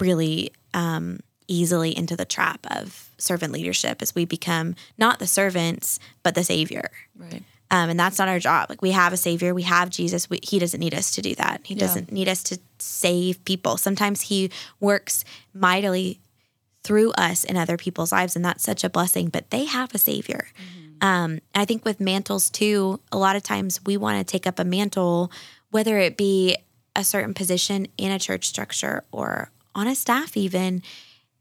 really 0.00 0.50
um, 0.72 1.20
easily 1.46 1.96
into 1.96 2.16
the 2.16 2.24
trap 2.24 2.66
of 2.70 3.10
servant 3.18 3.52
leadership 3.52 4.00
as 4.00 4.14
we 4.14 4.24
become 4.24 4.74
not 4.96 5.18
the 5.18 5.26
servants, 5.26 5.98
but 6.22 6.34
the 6.34 6.42
savior. 6.42 6.90
Right. 7.14 7.42
Um, 7.70 7.90
and 7.90 8.00
that's 8.00 8.18
not 8.18 8.28
our 8.28 8.38
job. 8.38 8.70
Like 8.70 8.80
we 8.80 8.92
have 8.92 9.12
a 9.12 9.16
savior, 9.16 9.52
we 9.52 9.62
have 9.62 9.90
Jesus. 9.90 10.30
We, 10.30 10.38
he 10.42 10.58
doesn't 10.58 10.80
need 10.80 10.94
us 10.94 11.10
to 11.12 11.22
do 11.22 11.34
that. 11.34 11.60
He 11.64 11.74
doesn't 11.74 12.12
need 12.12 12.28
us 12.28 12.42
to 12.44 12.58
save 12.78 13.44
people. 13.44 13.76
Sometimes 13.76 14.22
he 14.22 14.50
works 14.80 15.24
mightily 15.52 16.20
through 16.84 17.10
us 17.12 17.42
in 17.42 17.56
other 17.56 17.76
people's 17.76 18.12
lives, 18.12 18.36
and 18.36 18.44
that's 18.44 18.62
such 18.62 18.84
a 18.84 18.88
blessing. 18.88 19.28
But 19.28 19.50
they 19.50 19.64
have 19.64 19.92
a 19.94 19.98
savior. 19.98 20.46
Um, 21.00 21.40
I 21.54 21.64
think 21.64 21.84
with 21.84 22.00
mantles 22.00 22.50
too, 22.50 23.00
a 23.12 23.18
lot 23.18 23.36
of 23.36 23.42
times 23.42 23.80
we 23.84 23.96
want 23.96 24.18
to 24.18 24.30
take 24.30 24.46
up 24.46 24.58
a 24.58 24.64
mantle, 24.64 25.30
whether 25.70 25.98
it 25.98 26.16
be 26.16 26.56
a 26.94 27.04
certain 27.04 27.34
position 27.34 27.86
in 27.98 28.10
a 28.10 28.18
church 28.18 28.46
structure 28.46 29.04
or 29.12 29.50
on 29.74 29.86
a 29.86 29.94
staff, 29.94 30.36
even. 30.36 30.82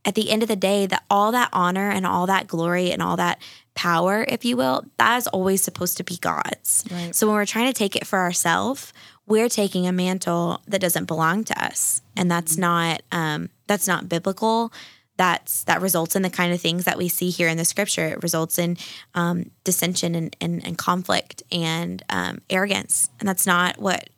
At 0.08 0.13
the 0.13 0.30
end 0.30 0.44
of 0.44 0.50
the 0.50 0.56
day, 0.56 0.86
that 0.86 1.04
all 1.10 1.32
that 1.32 1.50
honor 1.52 1.89
and 1.89 2.06
all 2.06 2.28
that 2.28 2.46
glory 2.46 2.91
and 2.91 3.02
all 3.02 3.18
that 3.18 3.41
power, 3.74 4.24
if 4.28 4.46
you 4.46 4.56
will, 4.56 4.86
that 4.98 5.18
is 5.18 5.26
always 5.28 5.63
supposed 5.63 5.98
to 5.98 6.04
be 6.04 6.18
God's. 6.18 6.84
Right. 6.91 7.15
So 7.15 7.26
when 7.26 7.36
we're 7.36 7.48
trying 7.48 7.74
to 7.74 7.78
take 7.78 7.96
it 7.96 8.06
for 8.06 8.20
ourselves, 8.20 8.94
we're 9.26 9.50
taking 9.50 9.88
a 9.88 9.91
mantle 9.91 10.62
that 10.68 10.82
doesn't 10.82 11.06
belong 11.06 11.44
to 11.46 11.63
us, 11.63 12.04
and 12.15 12.30
that's 12.30 12.58
not 12.58 13.02
um, 13.12 13.50
that's 13.68 13.88
not 13.88 14.08
biblical. 14.08 14.72
That's 15.17 15.63
that 15.63 15.82
results 15.82 16.15
in 16.15 16.21
the 16.21 16.30
kind 16.30 16.54
of 16.54 16.60
things 16.60 16.86
that 16.86 16.97
we 16.97 17.08
see 17.08 17.30
here 17.30 17.47
in 17.47 17.58
the 17.58 17.65
scripture. 17.65 18.08
It 18.08 18.23
results 18.23 18.60
in 18.60 18.78
um, 19.13 19.51
dissension 19.63 20.15
and, 20.15 20.36
and, 20.41 20.65
and 20.65 20.78
conflict 20.78 21.43
and 21.51 22.04
um, 22.10 22.41
arrogance, 22.49 23.10
and 23.19 23.30
that's 23.30 23.45
not 23.45 23.78
what 23.78 24.10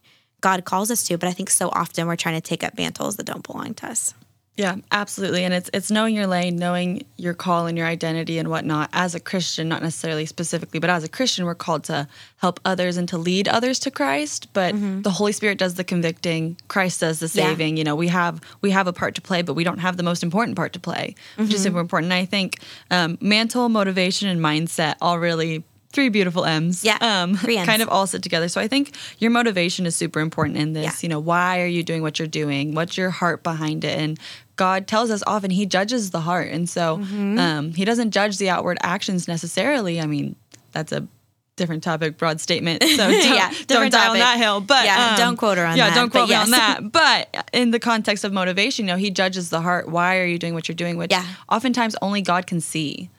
God 0.42 0.66
calls 0.66 0.90
us 0.90 1.04
to. 1.06 1.18
But 1.18 1.30
I 1.30 1.34
think 1.34 1.50
so 1.50 1.70
often 1.70 2.08
we're 2.08 2.16
trying 2.16 2.36
to 2.36 2.42
take 2.42 2.64
up 2.64 2.78
mantles 2.78 3.18
that 3.18 3.26
don't 3.26 3.46
belong 3.46 3.74
to 3.76 3.88
us. 3.88 4.14
Yeah, 4.58 4.78
absolutely. 4.92 5.44
And 5.44 5.54
it's 5.54 5.70
it's 5.72 5.92
knowing 5.92 6.16
your 6.16 6.26
lane, 6.26 6.56
knowing 6.56 7.06
your 7.16 7.36
call 7.36 7.68
and 7.68 7.78
your 7.78 7.86
identity 7.86 8.40
and 8.40 8.50
whatnot. 8.50 8.90
As 8.92 9.14
a 9.14 9.20
Christian, 9.20 9.70
not 9.70 9.84
necessarily 9.84 10.26
specifically, 10.26 10.80
but 10.80 10.90
as 10.90 11.04
a 11.04 11.08
Christian, 11.08 11.46
we're 11.46 11.54
called 11.54 11.84
to 11.86 12.08
help 12.38 12.60
others 12.66 12.98
and 12.98 13.08
to 13.10 13.20
lead 13.20 13.48
others 13.48 13.78
to 13.80 13.92
Christ. 13.92 14.48
But 14.54 14.74
the 15.04 15.12
Holy 15.12 15.32
Spirit 15.32 15.60
does 15.60 15.76
the 15.76 15.84
convicting, 15.84 16.58
Christ 16.70 17.02
does 17.02 17.20
the 17.20 17.28
Yeah. 17.28 17.50
saving. 17.50 17.78
You 17.78 17.84
know, 17.84 17.96
we 17.96 18.08
have 18.08 18.42
we 18.62 18.72
have 18.72 18.88
a 18.88 18.94
part 18.94 19.14
to 19.16 19.22
play, 19.22 19.44
but 19.44 19.54
we 19.54 19.64
don't 19.64 19.78
have 19.80 19.96
the 19.96 20.04
most 20.04 20.24
important 20.24 20.56
part 20.58 20.74
to 20.74 20.80
play, 20.80 21.14
which 21.36 21.54
is 21.54 21.62
super 21.62 21.80
important. 21.80 22.12
And 22.12 22.20
I 22.20 22.26
think 22.26 22.60
um, 22.90 23.18
mantle, 23.22 23.70
motivation, 23.70 24.28
and 24.28 24.42
mindset 24.42 24.96
all 25.02 25.20
really 25.20 25.64
three 25.94 26.10
beautiful 26.10 26.46
M's. 26.46 26.84
Yeah, 26.84 26.98
um, 27.00 27.36
three 27.36 27.56
Ms. 27.60 27.66
kind 27.66 27.82
of 27.82 27.90
all 27.90 28.06
sit 28.08 28.22
together. 28.24 28.50
So 28.50 28.60
I 28.60 28.68
think 28.68 28.92
your 29.20 29.32
motivation 29.32 29.86
is 29.86 29.96
super 29.96 30.20
important 30.20 30.58
in 30.58 30.74
this. 30.74 30.84
Yeah. 30.84 30.92
You 31.04 31.10
know, 31.10 31.20
why 31.20 31.62
are 31.62 31.66
you 31.68 31.82
doing 31.84 32.02
what 32.02 32.20
you're 32.20 32.28
doing? 32.28 32.74
What's 32.76 32.98
your 32.98 33.10
heart 33.10 33.42
behind 33.44 33.84
it? 33.86 33.98
And 33.98 34.20
God 34.58 34.88
tells 34.88 35.10
us 35.12 35.24
often 35.26 35.50
He 35.52 35.66
judges 35.66 36.12
the 36.12 36.20
heart, 36.22 36.50
and 36.52 36.68
so 36.70 36.98
Mm-hmm. 36.98 37.40
um, 37.40 37.74
He 37.74 37.86
doesn't 37.86 38.12
judge 38.12 38.38
the 38.38 38.50
outward 38.50 38.78
actions 38.84 39.28
necessarily. 39.28 40.02
I 40.02 40.06
mean, 40.06 40.36
that's 40.74 40.92
a 40.92 41.08
different 41.56 41.84
topic, 41.84 42.18
broad 42.18 42.40
statement. 42.42 42.84
So 42.98 42.98
don't, 42.98 43.12
Yeah, 43.24 43.52
don't 43.68 43.92
die 43.92 44.08
on 44.10 44.18
that 44.20 44.38
hill. 44.38 44.60
But 44.62 44.86
Yeah, 44.86 45.12
um, 45.12 45.18
don't 45.18 45.38
quote 45.38 45.58
her 45.58 45.66
on 45.66 45.76
yeah, 45.78 45.90
that, 45.90 45.96
don't 45.96 46.12
but 46.14 46.20
quote 46.20 46.30
me 46.30 46.36
yes. 46.36 46.46
on 46.46 46.52
that. 46.52 46.92
But 46.92 47.50
in 47.54 47.72
the 47.72 47.80
context 47.80 48.24
of 48.24 48.32
motivation, 48.34 48.86
you 48.86 48.92
know, 48.94 48.98
He 48.98 49.10
judges 49.12 49.50
the 49.50 49.62
heart. 49.62 49.88
Why 49.90 50.18
are 50.20 50.26
you 50.26 50.38
doing 50.38 50.54
what 50.54 50.68
you're 50.68 50.76
doing? 50.76 50.98
Which 50.98 51.12
Yeah. 51.12 51.26
oftentimes 51.50 51.96
only 52.02 52.22
God 52.22 52.46
can 52.48 52.60
see. 52.62 53.10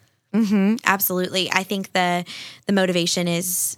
Absolutely. 0.84 1.50
I 1.52 1.62
think 1.64 1.92
the 1.92 2.24
the 2.66 2.72
motivation 2.72 3.26
is 3.28 3.76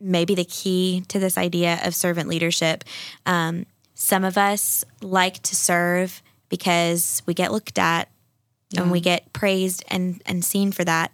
maybe 0.00 0.34
the 0.34 0.44
key 0.44 1.04
to 1.08 1.18
this 1.18 1.38
idea 1.38 1.78
of 1.84 1.94
servant 1.94 2.28
leadership. 2.28 2.84
Um, 3.26 3.66
some 3.94 4.24
of 4.24 4.36
us 4.36 4.84
like 5.02 5.40
to 5.42 5.54
serve 5.54 6.20
because 6.54 7.20
we 7.26 7.34
get 7.34 7.50
looked 7.50 7.80
at 7.80 8.08
and 8.82 8.90
we 8.92 9.00
get 9.00 9.32
praised 9.32 9.84
and 9.88 10.22
and 10.24 10.44
seen 10.44 10.70
for 10.72 10.84
that. 10.84 11.10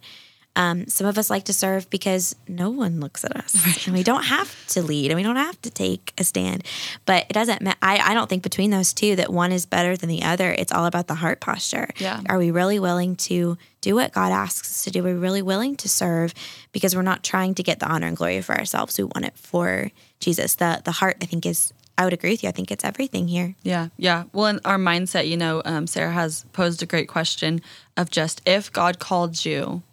Um, 0.55 0.87
some 0.87 1.07
of 1.07 1.17
us 1.17 1.29
like 1.29 1.45
to 1.45 1.53
serve 1.53 1.89
because 1.89 2.35
no 2.47 2.69
one 2.69 2.99
looks 2.99 3.23
at 3.23 3.35
us, 3.37 3.55
and 3.87 3.95
we 3.95 4.03
don't 4.03 4.23
have 4.25 4.49
to 4.67 4.81
lead, 4.81 5.09
and 5.09 5.17
we 5.17 5.23
don't 5.23 5.37
have 5.37 5.59
to 5.61 5.69
take 5.71 6.13
a 6.17 6.23
stand. 6.23 6.63
But 7.05 7.25
it 7.29 7.33
doesn't. 7.33 7.61
Ma- 7.61 7.73
I 7.81 7.97
I 8.11 8.13
don't 8.13 8.29
think 8.29 8.43
between 8.43 8.69
those 8.69 8.93
two 8.93 9.15
that 9.15 9.31
one 9.31 9.51
is 9.53 9.65
better 9.65 9.95
than 9.95 10.09
the 10.09 10.23
other. 10.23 10.51
It's 10.51 10.71
all 10.73 10.85
about 10.85 11.07
the 11.07 11.15
heart 11.15 11.39
posture. 11.39 11.89
Yeah. 11.97 12.19
Are 12.27 12.37
we 12.37 12.51
really 12.51 12.79
willing 12.79 13.15
to 13.31 13.57
do 13.79 13.95
what 13.95 14.11
God 14.11 14.31
asks 14.31 14.69
us 14.69 14.83
to 14.83 14.91
do? 14.91 14.99
Are 14.99 15.13
we 15.13 15.13
really 15.13 15.41
willing 15.41 15.75
to 15.77 15.87
serve 15.87 16.33
because 16.73 16.95
we're 16.95 17.01
not 17.01 17.23
trying 17.23 17.55
to 17.55 17.63
get 17.63 17.79
the 17.79 17.87
honor 17.87 18.07
and 18.07 18.17
glory 18.17 18.41
for 18.41 18.55
ourselves? 18.57 18.97
We 18.97 19.05
want 19.05 19.25
it 19.25 19.37
for 19.37 19.89
Jesus. 20.19 20.55
The 20.55 20.81
the 20.83 20.91
heart, 20.91 21.17
I 21.21 21.25
think, 21.25 21.45
is. 21.45 21.73
I 22.01 22.03
would 22.03 22.13
agree 22.13 22.31
with 22.31 22.41
you. 22.41 22.49
I 22.49 22.51
think 22.51 22.71
it's 22.71 22.83
everything 22.83 23.27
here. 23.27 23.53
Yeah, 23.61 23.89
yeah. 23.97 24.23
Well, 24.33 24.47
in 24.47 24.59
our 24.65 24.79
mindset, 24.79 25.27
you 25.27 25.37
know, 25.37 25.61
um, 25.65 25.85
Sarah 25.85 26.11
has 26.11 26.45
posed 26.51 26.81
a 26.81 26.87
great 26.87 27.07
question 27.07 27.61
of 27.95 28.09
just 28.09 28.41
if 28.43 28.73
God 28.73 28.97
called 28.97 29.45
you, 29.45 29.83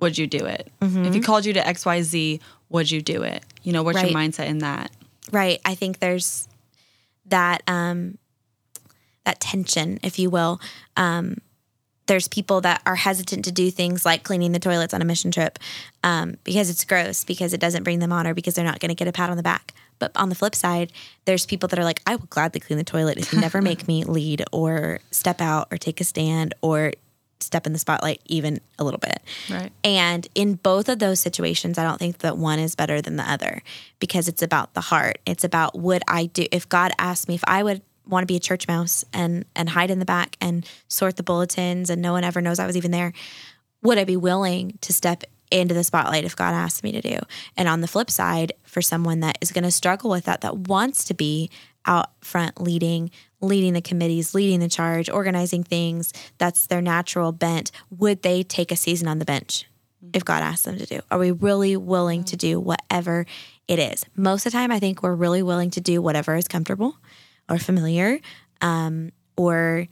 would 0.00 0.16
you 0.16 0.26
do 0.26 0.46
it? 0.46 0.72
If 0.80 1.12
He 1.12 1.20
called 1.20 1.44
you 1.44 1.52
to 1.52 1.66
X, 1.66 1.84
Y, 1.84 2.00
Z, 2.00 2.40
would 2.70 2.90
you 2.90 3.02
do 3.02 3.22
it? 3.24 3.44
You 3.62 3.74
know, 3.74 3.82
what's 3.82 4.00
your 4.00 4.10
mindset 4.10 4.46
in 4.46 4.58
that? 4.58 4.90
Right. 5.30 5.60
I 5.66 5.74
think 5.74 5.98
there's 5.98 6.48
that 7.26 7.62
um 7.66 8.16
that 9.24 9.38
tension, 9.38 10.00
if 10.02 10.18
you 10.18 10.30
will. 10.30 10.60
Um 10.96 11.36
there's 12.06 12.26
people 12.26 12.62
that 12.62 12.80
are 12.86 12.96
hesitant 12.96 13.44
to 13.44 13.52
do 13.52 13.70
things 13.70 14.04
like 14.06 14.24
cleaning 14.24 14.52
the 14.52 14.58
toilets 14.58 14.94
on 14.94 15.02
a 15.02 15.04
mission 15.04 15.30
trip 15.30 15.58
um, 16.02 16.38
because 16.42 16.70
it's 16.70 16.82
gross, 16.84 17.22
because 17.22 17.52
it 17.52 17.60
doesn't 17.60 17.82
bring 17.82 17.98
them 17.98 18.12
honor, 18.12 18.32
because 18.32 18.54
they're 18.54 18.64
not 18.64 18.80
going 18.80 18.88
to 18.88 18.94
get 18.94 19.06
a 19.06 19.12
pat 19.12 19.28
on 19.28 19.36
the 19.36 19.42
back. 19.42 19.74
But 19.98 20.12
on 20.14 20.28
the 20.28 20.34
flip 20.34 20.54
side, 20.54 20.92
there's 21.24 21.46
people 21.46 21.68
that 21.68 21.78
are 21.78 21.84
like, 21.84 22.00
I 22.06 22.16
will 22.16 22.26
gladly 22.30 22.60
clean 22.60 22.78
the 22.78 22.84
toilet 22.84 23.18
if 23.18 23.32
you 23.32 23.40
never 23.40 23.60
make 23.62 23.88
me 23.88 24.04
lead 24.04 24.44
or 24.52 25.00
step 25.10 25.40
out 25.40 25.68
or 25.70 25.78
take 25.78 26.00
a 26.00 26.04
stand 26.04 26.54
or 26.62 26.92
step 27.40 27.66
in 27.66 27.72
the 27.72 27.78
spotlight 27.78 28.20
even 28.26 28.60
a 28.78 28.84
little 28.84 28.98
bit. 28.98 29.22
Right. 29.50 29.72
And 29.84 30.26
in 30.34 30.54
both 30.54 30.88
of 30.88 30.98
those 30.98 31.20
situations, 31.20 31.78
I 31.78 31.84
don't 31.84 31.98
think 31.98 32.18
that 32.18 32.36
one 32.36 32.58
is 32.58 32.74
better 32.74 33.00
than 33.00 33.16
the 33.16 33.30
other 33.30 33.62
because 34.00 34.28
it's 34.28 34.42
about 34.42 34.74
the 34.74 34.80
heart. 34.80 35.18
It's 35.26 35.44
about 35.44 35.78
would 35.78 36.02
I 36.08 36.26
do 36.26 36.46
if 36.50 36.68
God 36.68 36.92
asked 36.98 37.28
me 37.28 37.34
if 37.34 37.44
I 37.46 37.62
would 37.62 37.82
want 38.06 38.22
to 38.22 38.26
be 38.26 38.36
a 38.36 38.40
church 38.40 38.66
mouse 38.66 39.04
and 39.12 39.44
and 39.54 39.68
hide 39.68 39.90
in 39.90 39.98
the 39.98 40.04
back 40.04 40.36
and 40.40 40.66
sort 40.88 41.16
the 41.16 41.22
bulletins 41.22 41.90
and 41.90 42.00
no 42.00 42.12
one 42.12 42.24
ever 42.24 42.40
knows 42.40 42.58
I 42.58 42.66
was 42.66 42.76
even 42.76 42.90
there, 42.90 43.12
would 43.82 43.98
I 43.98 44.04
be 44.04 44.16
willing 44.16 44.78
to 44.80 44.92
step 44.92 45.24
into 45.50 45.74
the 45.74 45.84
spotlight 45.84 46.24
if 46.24 46.36
God 46.36 46.54
asked 46.54 46.82
me 46.82 46.92
to 46.92 47.00
do? 47.00 47.18
And 47.56 47.68
on 47.68 47.80
the 47.80 47.88
flip 47.88 48.10
side, 48.10 48.52
for 48.64 48.82
someone 48.82 49.20
that 49.20 49.38
is 49.40 49.52
going 49.52 49.64
to 49.64 49.70
struggle 49.70 50.10
with 50.10 50.24
that, 50.24 50.42
that 50.42 50.56
wants 50.56 51.04
to 51.04 51.14
be 51.14 51.50
out 51.86 52.10
front 52.20 52.60
leading, 52.60 53.10
leading 53.40 53.72
the 53.72 53.80
committees, 53.80 54.34
leading 54.34 54.60
the 54.60 54.68
charge, 54.68 55.08
organizing 55.08 55.64
things, 55.64 56.12
that's 56.36 56.66
their 56.66 56.82
natural 56.82 57.32
bent. 57.32 57.70
Would 57.90 58.22
they 58.22 58.42
take 58.42 58.70
a 58.70 58.76
season 58.76 59.08
on 59.08 59.18
the 59.18 59.24
bench 59.24 59.66
if 60.12 60.24
God 60.24 60.42
asked 60.42 60.64
them 60.64 60.78
to 60.78 60.86
do? 60.86 61.00
Are 61.10 61.18
we 61.18 61.32
really 61.32 61.76
willing 61.76 62.24
to 62.24 62.36
do 62.36 62.60
whatever 62.60 63.26
it 63.66 63.78
is? 63.78 64.04
Most 64.14 64.46
of 64.46 64.52
the 64.52 64.58
time, 64.58 64.70
I 64.70 64.78
think 64.78 65.02
we're 65.02 65.14
really 65.14 65.42
willing 65.42 65.70
to 65.70 65.80
do 65.80 66.02
whatever 66.02 66.36
is 66.36 66.46
comfortable 66.46 66.96
or 67.48 67.58
familiar 67.58 68.20
um, 68.60 69.12
or 69.36 69.86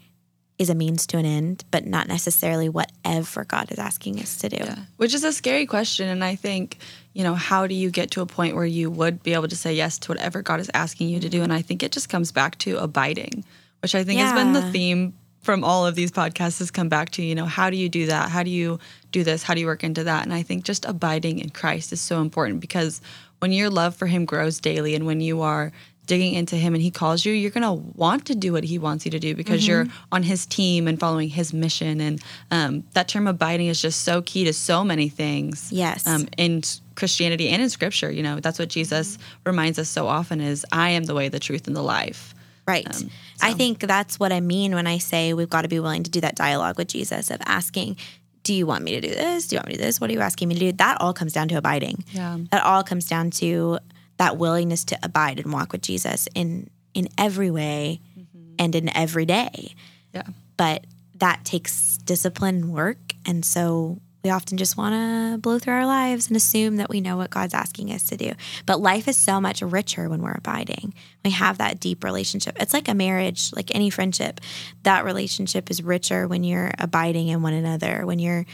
is 0.58 0.70
a 0.70 0.74
means 0.74 1.06
to 1.08 1.18
an 1.18 1.26
end, 1.26 1.64
but 1.70 1.86
not 1.86 2.08
necessarily 2.08 2.68
whatever 2.68 3.44
God 3.44 3.70
is 3.70 3.78
asking 3.78 4.18
us 4.20 4.38
to 4.38 4.48
do. 4.48 4.64
Which 4.96 5.12
is 5.12 5.22
a 5.22 5.32
scary 5.32 5.66
question. 5.66 6.08
And 6.08 6.24
I 6.24 6.34
think, 6.34 6.78
you 7.12 7.22
know, 7.22 7.34
how 7.34 7.66
do 7.66 7.74
you 7.74 7.90
get 7.90 8.10
to 8.12 8.22
a 8.22 8.26
point 8.26 8.56
where 8.56 8.64
you 8.64 8.90
would 8.90 9.22
be 9.22 9.34
able 9.34 9.48
to 9.48 9.56
say 9.56 9.74
yes 9.74 9.98
to 9.98 10.12
whatever 10.12 10.42
God 10.42 10.60
is 10.60 10.70
asking 10.72 11.10
you 11.10 11.20
to 11.20 11.28
do? 11.28 11.42
And 11.42 11.52
I 11.52 11.62
think 11.62 11.82
it 11.82 11.92
just 11.92 12.08
comes 12.08 12.32
back 12.32 12.56
to 12.58 12.78
abiding, 12.78 13.44
which 13.82 13.94
I 13.94 14.02
think 14.02 14.20
has 14.20 14.32
been 14.32 14.52
the 14.54 14.70
theme 14.72 15.14
from 15.46 15.62
all 15.62 15.86
of 15.86 15.94
these 15.94 16.10
podcasts 16.10 16.58
has 16.58 16.72
come 16.72 16.88
back 16.88 17.10
to, 17.10 17.22
you 17.22 17.34
know, 17.34 17.44
how 17.44 17.70
do 17.70 17.76
you 17.76 17.88
do 17.88 18.06
that? 18.06 18.30
How 18.30 18.42
do 18.42 18.50
you 18.50 18.80
do 19.12 19.22
this? 19.22 19.44
How 19.44 19.54
do 19.54 19.60
you 19.60 19.66
work 19.66 19.84
into 19.84 20.02
that? 20.04 20.24
And 20.24 20.34
I 20.34 20.42
think 20.42 20.64
just 20.64 20.84
abiding 20.84 21.38
in 21.38 21.50
Christ 21.50 21.92
is 21.92 22.00
so 22.00 22.20
important 22.20 22.60
because 22.60 23.00
when 23.38 23.52
your 23.52 23.70
love 23.70 23.94
for 23.94 24.06
him 24.06 24.24
grows 24.24 24.58
daily 24.58 24.96
and 24.96 25.06
when 25.06 25.20
you 25.20 25.42
are 25.42 25.70
digging 26.06 26.34
into 26.34 26.56
him 26.56 26.74
and 26.74 26.82
he 26.82 26.90
calls 26.90 27.24
you, 27.24 27.32
you're 27.32 27.50
going 27.50 27.62
to 27.62 27.72
want 27.72 28.26
to 28.26 28.34
do 28.34 28.52
what 28.52 28.64
he 28.64 28.78
wants 28.78 29.04
you 29.04 29.10
to 29.10 29.18
do 29.18 29.34
because 29.34 29.66
you're 29.66 29.86
on 30.12 30.22
his 30.22 30.46
team 30.46 30.86
and 30.88 30.98
following 30.98 31.28
his 31.28 31.52
mission. 31.52 32.00
And 32.00 32.22
um, 32.50 32.84
that 32.92 33.08
term 33.08 33.26
abiding 33.26 33.66
is 33.66 33.80
just 33.80 34.02
so 34.02 34.22
key 34.22 34.44
to 34.44 34.52
so 34.52 34.84
many 34.84 35.08
things. 35.08 35.70
Yes. 35.72 36.06
Um, 36.06 36.28
in 36.36 36.62
Christianity 36.94 37.48
and 37.48 37.60
in 37.60 37.68
scripture, 37.68 38.10
you 38.10 38.22
know, 38.22 38.40
that's 38.40 38.58
what 38.58 38.68
Jesus 38.68 39.18
reminds 39.44 39.78
us 39.78 39.88
so 39.88 40.06
often 40.06 40.40
is 40.40 40.64
I 40.72 40.90
am 40.90 41.04
the 41.04 41.14
way, 41.14 41.28
the 41.28 41.40
truth, 41.40 41.66
and 41.66 41.76
the 41.76 41.82
life. 41.82 42.34
Right. 42.66 42.86
Um, 42.96 43.10
I 43.42 43.52
think 43.52 43.80
that's 43.80 44.18
what 44.18 44.32
I 44.32 44.40
mean 44.40 44.74
when 44.74 44.86
I 44.86 44.98
say 44.98 45.34
we've 45.34 45.50
got 45.50 45.62
to 45.62 45.68
be 45.68 45.78
willing 45.78 46.02
to 46.02 46.10
do 46.10 46.20
that 46.22 46.34
dialogue 46.34 46.78
with 46.78 46.88
Jesus 46.88 47.30
of 47.30 47.40
asking, 47.46 47.96
do 48.42 48.54
you 48.54 48.66
want 48.66 48.84
me 48.84 48.92
to 48.92 49.00
do 49.00 49.08
this? 49.08 49.48
Do 49.48 49.56
you 49.56 49.58
want 49.58 49.68
me 49.68 49.72
to 49.74 49.78
do 49.78 49.84
this? 49.84 50.00
What 50.00 50.08
are 50.10 50.12
you 50.12 50.20
asking 50.20 50.48
me 50.48 50.54
to 50.54 50.60
do? 50.60 50.72
That 50.72 51.00
all 51.00 51.12
comes 51.12 51.32
down 51.32 51.48
to 51.48 51.56
abiding. 51.56 52.04
Yeah. 52.12 52.38
That 52.52 52.62
all 52.64 52.82
comes 52.84 53.08
down 53.08 53.30
to 53.32 53.78
that 54.18 54.36
willingness 54.36 54.84
to 54.86 54.98
abide 55.02 55.38
and 55.38 55.52
walk 55.52 55.72
with 55.72 55.82
Jesus 55.82 56.28
in 56.34 56.70
in 56.94 57.08
every 57.18 57.50
way 57.50 58.00
mm-hmm. 58.18 58.54
and 58.58 58.74
in 58.74 58.96
every 58.96 59.26
day. 59.26 59.74
Yeah. 60.14 60.22
But 60.56 60.86
that 61.16 61.44
takes 61.44 61.98
discipline 61.98 62.56
and 62.56 62.72
work. 62.72 62.98
And 63.26 63.44
so 63.44 64.00
we 64.26 64.30
often 64.30 64.58
just 64.58 64.76
want 64.76 64.92
to 64.92 65.38
blow 65.38 65.58
through 65.58 65.74
our 65.74 65.86
lives 65.86 66.26
and 66.26 66.36
assume 66.36 66.76
that 66.76 66.88
we 66.88 67.00
know 67.00 67.16
what 67.16 67.30
God's 67.30 67.54
asking 67.54 67.92
us 67.92 68.04
to 68.06 68.16
do. 68.16 68.32
But 68.64 68.80
life 68.80 69.06
is 69.06 69.16
so 69.16 69.40
much 69.40 69.62
richer 69.62 70.08
when 70.08 70.20
we're 70.20 70.34
abiding. 70.34 70.94
We 71.24 71.30
have 71.30 71.58
that 71.58 71.78
deep 71.78 72.02
relationship. 72.02 72.56
It's 72.60 72.74
like 72.74 72.88
a 72.88 72.94
marriage, 72.94 73.52
like 73.54 73.72
any 73.74 73.88
friendship. 73.88 74.40
That 74.82 75.04
relationship 75.04 75.70
is 75.70 75.82
richer 75.82 76.26
when 76.26 76.42
you're 76.42 76.72
abiding 76.78 77.28
in 77.28 77.42
one 77.42 77.52
another, 77.52 78.04
when 78.04 78.18
you're 78.18 78.46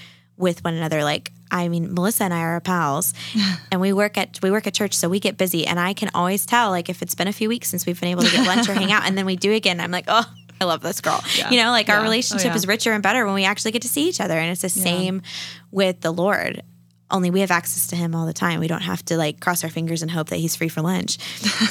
with 0.42 0.62
one 0.62 0.74
another. 0.74 1.02
Like, 1.05 1.33
I 1.50 1.68
mean, 1.68 1.94
Melissa 1.94 2.24
and 2.24 2.35
I 2.35 2.40
are 2.42 2.61
pals 2.61 3.14
and 3.72 3.81
we 3.81 3.92
work 3.94 4.18
at 4.18 4.38
we 4.42 4.50
work 4.50 4.66
at 4.66 4.74
church, 4.74 4.92
so 4.94 5.09
we 5.09 5.20
get 5.20 5.38
busy 5.38 5.66
and 5.66 5.81
I 5.81 5.94
can 5.94 6.11
always 6.14 6.44
tell 6.44 6.68
like 6.70 6.90
if 6.90 7.00
it's 7.00 7.14
been 7.14 7.28
a 7.28 7.33
few 7.33 7.48
weeks 7.48 7.68
since 7.70 7.87
we've 7.87 7.98
been 7.98 8.11
able 8.11 8.22
to 8.24 8.31
get 8.31 8.46
lunch 8.46 8.68
or 8.68 8.74
hang 8.74 8.92
out 8.96 9.05
and 9.07 9.16
then 9.16 9.24
we 9.24 9.37
do 9.37 9.52
again, 9.52 9.81
I'm 9.81 9.90
like, 9.90 10.05
oh 10.09 10.24
I 10.61 10.64
love 10.64 10.81
this 10.83 11.00
girl. 11.00 11.22
Yeah. 11.37 11.50
You 11.50 11.57
know, 11.62 11.70
like 11.70 11.88
Yeah. 11.88 11.94
our 11.94 12.00
Oh, 12.00 12.02
relationship 12.05 12.50
yeah. 12.50 12.55
is 12.57 12.66
richer 12.66 12.92
and 12.92 13.02
better 13.02 13.24
when 13.24 13.35
we 13.35 13.44
actually 13.44 13.72
get 13.72 13.83
to 13.83 13.88
see 13.88 14.09
each 14.09 14.20
other. 14.20 14.38
And 14.38 14.50
it's 14.52 14.62
the 14.62 14.68
same 14.68 15.22
with 15.72 16.00
the 16.02 16.12
Lord. 16.12 16.62
Only 17.12 17.31
we 17.31 17.40
have 17.40 17.51
access 17.51 17.87
to 17.88 17.96
him 17.96 18.14
all 18.14 18.25
the 18.27 18.33
time. 18.33 18.59
We 18.59 18.66
don't 18.68 18.81
have 18.83 19.05
to 19.05 19.16
like 19.18 19.38
cross 19.38 19.62
our 19.62 19.70
fingers 19.70 20.01
and 20.03 20.11
hope 20.11 20.31
that 20.31 20.37
he's 20.38 20.57
free 20.57 20.68
for 20.70 20.81
lunch. 20.81 21.18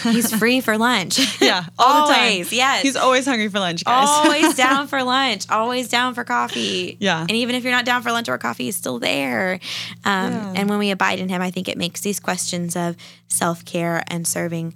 he's 0.04 0.34
free 0.40 0.62
for 0.62 0.78
lunch. 0.78 1.20
Yeah. 1.42 1.66
All 1.80 2.08
the 2.08 2.14
time. 2.14 2.22
always. 2.24 2.54
Yes. 2.54 2.84
He's 2.84 2.96
always 2.96 3.26
hungry 3.26 3.50
for 3.50 3.60
lunch, 3.60 3.84
guys. 3.84 4.08
always 4.08 4.56
down 4.66 4.88
for 4.88 5.02
lunch. 5.04 5.50
Always 5.50 5.90
down 5.90 6.14
for 6.14 6.24
coffee. 6.24 6.96
Yeah. 7.00 7.22
And 7.22 7.32
even 7.32 7.56
if 7.56 7.64
you're 7.64 7.74
not 7.74 7.86
down 7.86 8.04
for 8.04 8.12
lunch 8.12 8.30
or 8.30 8.38
coffee, 8.38 8.66
he's 8.66 8.76
still 8.78 9.00
there. 9.00 9.60
Um, 10.06 10.32
Yeah. 10.32 10.54
And 10.58 10.70
when 10.70 10.78
we 10.80 10.92
abide 10.92 11.20
in 11.20 11.28
him, 11.28 11.42
I 11.42 11.50
think 11.50 11.68
it 11.68 11.78
makes 11.78 12.02
these 12.02 12.20
questions 12.20 12.76
of 12.76 12.96
self 13.28 13.66
care 13.66 14.04
and 14.08 14.28
serving 14.28 14.76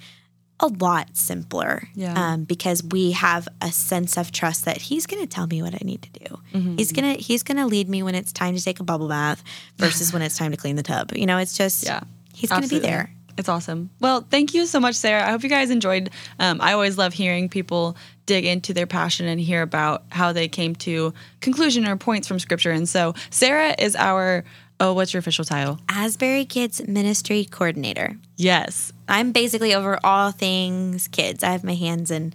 a 0.60 0.68
lot 0.68 1.16
simpler 1.18 1.88
Yeah. 1.96 2.14
um, 2.34 2.44
because 2.46 2.84
we 2.84 3.12
have 3.12 3.48
a 3.62 3.72
sense 3.72 4.18
of 4.18 4.32
trust 4.32 4.66
that 4.66 4.78
he's 4.78 5.06
going 5.06 5.22
to 5.22 5.28
tell 5.28 5.48
me 5.48 5.62
what 5.62 5.74
I 5.74 5.80
need 5.84 6.02
to 6.04 6.10
do. 6.12 6.40
Mm-hmm. 6.54 6.78
He's 6.78 6.92
gonna 6.94 7.14
he's 7.14 7.44
gonna 7.44 7.68
lead 7.68 7.90
me 7.90 8.04
when 8.04 8.16
it's 8.16 8.32
time 8.32 8.56
to 8.56 8.64
take 8.64 8.80
a 8.80 8.84
bubble 8.84 9.10
bath 9.10 9.44
versus 9.78 10.14
when 10.14 10.22
it's 10.22 10.38
time 10.38 10.52
to 10.52 10.58
clean 10.58 10.78
the 10.78 10.84
tub. 10.84 11.12
You 11.16 11.26
know, 11.26 11.38
it's 11.40 11.58
just 11.58 11.84
Yeah. 11.84 12.02
he's 12.34 12.50
going 12.50 12.62
to 12.64 12.70
be 12.70 12.80
there. 12.80 13.12
It's 13.38 13.50
awesome. 13.50 13.90
Well, 14.00 14.26
thank 14.30 14.54
you 14.54 14.66
so 14.66 14.80
much, 14.80 14.96
Sarah. 14.96 15.28
I 15.28 15.32
hope 15.32 15.44
you 15.44 15.50
guys 15.50 15.70
enjoyed. 15.70 16.10
Um, 16.40 16.62
I 16.62 16.72
always 16.72 16.98
love 16.98 17.12
hearing 17.14 17.50
people 17.50 17.98
dig 18.26 18.46
into 18.46 18.74
their 18.74 18.88
passion 18.88 19.28
and 19.28 19.42
hear 19.42 19.62
about 19.62 20.06
how 20.10 20.32
they 20.32 20.48
came 20.48 20.74
to 20.78 21.14
conclusion 21.42 21.86
or 21.86 21.98
points 21.98 22.30
from 22.30 22.40
scripture. 22.40 22.72
And 22.72 22.88
so, 22.88 23.14
Sarah 23.32 23.76
is 23.78 23.94
our 23.98 24.46
oh, 24.80 24.94
what's 24.94 25.14
your 25.14 25.20
official 25.20 25.46
title? 25.46 25.80
Asbury 25.90 26.46
Kids 26.46 26.86
Ministry 26.88 27.46
Coordinator. 27.46 28.18
Yes, 28.36 28.92
I'm 29.08 29.32
basically 29.32 29.74
over 29.74 30.00
all 30.04 30.32
things 30.32 31.08
kids. 31.08 31.44
I 31.44 31.52
have 31.52 31.64
my 31.64 31.76
hands 31.76 32.12
in 32.12 32.34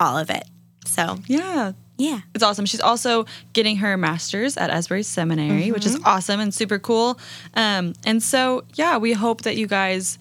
all 0.00 0.16
of 0.16 0.30
it. 0.30 0.44
So 0.86 1.18
yeah. 1.26 1.72
yeah. 1.98 2.20
It's 2.34 2.42
awesome. 2.44 2.66
She's 2.66 2.80
also 2.80 3.26
getting 3.52 3.76
her 3.76 3.96
master's 3.96 4.56
at 4.56 4.70
Asbury 4.70 5.02
Seminary, 5.02 5.70
which 5.70 5.84
is 5.84 5.98
awesome 6.04 6.40
and 6.40 6.54
super 6.54 6.78
cool. 6.78 7.18
Um, 7.54 7.94
and 8.06 8.22
so, 8.22 8.64
yeah, 8.74 8.96
we 8.96 9.12
hope 9.12 9.42
that 9.42 9.56
you 9.56 9.66
guys 9.66 10.18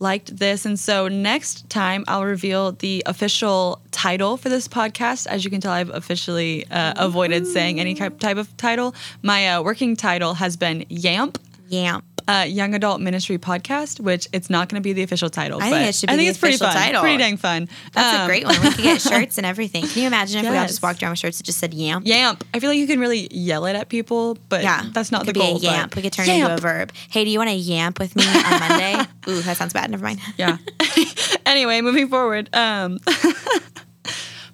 liked 0.00 0.36
this. 0.36 0.66
And 0.66 0.78
so, 0.78 1.06
next 1.06 1.68
time 1.70 2.04
I'll 2.08 2.24
reveal 2.24 2.72
the 2.72 3.02
official 3.06 3.80
title 3.92 4.36
for 4.36 4.48
this 4.48 4.66
podcast. 4.66 5.26
As 5.26 5.44
you 5.44 5.50
can 5.50 5.60
tell, 5.60 5.72
I've 5.72 5.90
officially 5.90 6.66
uh, 6.70 6.94
avoided 6.96 7.46
saying 7.46 7.78
any 7.78 7.94
type 7.94 8.36
of 8.36 8.56
title. 8.56 8.94
My 9.22 9.48
uh, 9.48 9.62
working 9.62 9.94
title 9.94 10.34
has 10.34 10.56
been 10.56 10.84
YAMP. 10.90 11.36
Yamp. 11.68 12.04
Uh, 12.30 12.44
Young 12.44 12.74
Adult 12.74 13.00
Ministry 13.00 13.38
Podcast, 13.38 13.98
which 14.00 14.28
it's 14.32 14.48
not 14.50 14.68
going 14.68 14.80
to 14.80 14.84
be 14.84 14.92
the 14.92 15.02
official 15.02 15.28
title. 15.30 15.58
I 15.60 15.64
think 15.64 15.74
but 15.74 15.82
it 15.88 15.94
should 15.94 16.06
be 16.08 16.12
I 16.12 16.16
think 16.16 16.26
the 16.26 16.30
it's 16.30 16.38
pretty 16.38 16.56
fun. 16.58 16.72
title. 16.72 17.00
Pretty 17.02 17.16
dang 17.18 17.36
fun. 17.36 17.68
That's 17.92 18.18
a 18.18 18.20
Um, 18.22 18.26
great 18.28 18.44
one. 18.44 18.60
We 18.62 18.70
could 18.70 18.82
get 18.84 19.00
shirts 19.10 19.36
and 19.38 19.46
everything. 19.46 19.86
Can 19.86 20.02
you 20.02 20.06
imagine 20.06 20.44
if 20.44 20.50
we 20.50 20.56
all 20.56 20.66
just 20.66 20.82
walked 20.82 21.02
around 21.02 21.12
with 21.12 21.18
shirts 21.18 21.38
that 21.38 21.44
just 21.44 21.58
said 21.58 21.74
yamp? 21.74 22.06
Yamp. 22.06 22.44
I 22.54 22.60
feel 22.60 22.70
like 22.70 22.78
you 22.78 22.86
can 22.86 23.00
really 23.00 23.28
yell 23.32 23.66
it 23.66 23.74
at 23.74 23.88
people, 23.88 24.38
but 24.48 24.62
Yeah, 24.62 24.84
that's 24.92 25.10
not 25.10 25.26
the 25.26 25.32
goal. 25.32 25.58
Be 25.58 25.66
a 25.66 25.70
yamp. 25.70 25.96
We 25.96 26.02
could 26.02 26.12
turn 26.12 26.28
it 26.28 26.34
into 26.40 26.54
a 26.54 26.58
verb. 26.58 26.92
Hey, 27.10 27.24
do 27.24 27.30
you 27.30 27.38
want 27.38 27.50
to 27.50 27.56
yamp 27.56 27.98
with 27.98 28.14
me 28.14 28.24
on 28.26 28.60
Monday? 28.60 28.96
Ooh, 29.28 29.40
that 29.42 29.56
sounds 29.56 29.72
bad. 29.72 29.90
Never 29.90 30.04
mind. 30.04 30.20
Yeah. 30.36 30.58
anyway, 31.46 31.80
moving 31.80 32.08
forward. 32.08 32.48
Um, 32.54 32.98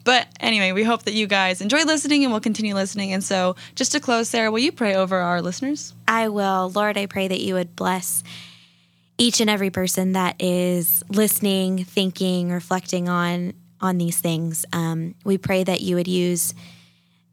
but 0.07 0.29
anyway, 0.39 0.71
we 0.71 0.85
hope 0.85 1.03
that 1.03 1.15
you 1.15 1.27
guys 1.27 1.61
enjoy 1.61 1.83
listening 1.83 2.23
and 2.23 2.33
will 2.33 2.39
continue 2.39 2.77
listening. 2.77 3.13
And 3.13 3.25
so, 3.25 3.57
just 3.75 3.91
to 3.91 3.99
close, 3.99 4.29
Sarah, 4.29 4.53
will 4.53 4.61
you 4.61 4.71
pray 4.71 4.95
over 4.95 5.17
our 5.17 5.43
listeners? 5.43 5.95
I 6.07 6.29
will. 6.29 6.71
Lord, 6.71 6.97
I 6.97 7.07
pray 7.07 7.27
that 7.27 7.41
you 7.41 7.55
would 7.55 7.75
bless 7.75 8.23
each 9.19 9.41
and 9.41 9.51
every 9.51 9.71
person 9.71 10.13
that 10.13 10.41
is 10.41 11.03
listening, 11.09 11.85
thinking, 11.85 12.53
reflecting 12.53 13.09
on 13.09 13.55
on 13.81 13.99
these 13.99 14.21
things. 14.21 14.65
Um, 14.73 15.17
we 15.25 15.39
pray 15.39 15.65
that 15.65 15.81
you 15.81 15.97
would 15.97 16.09
use 16.09 16.55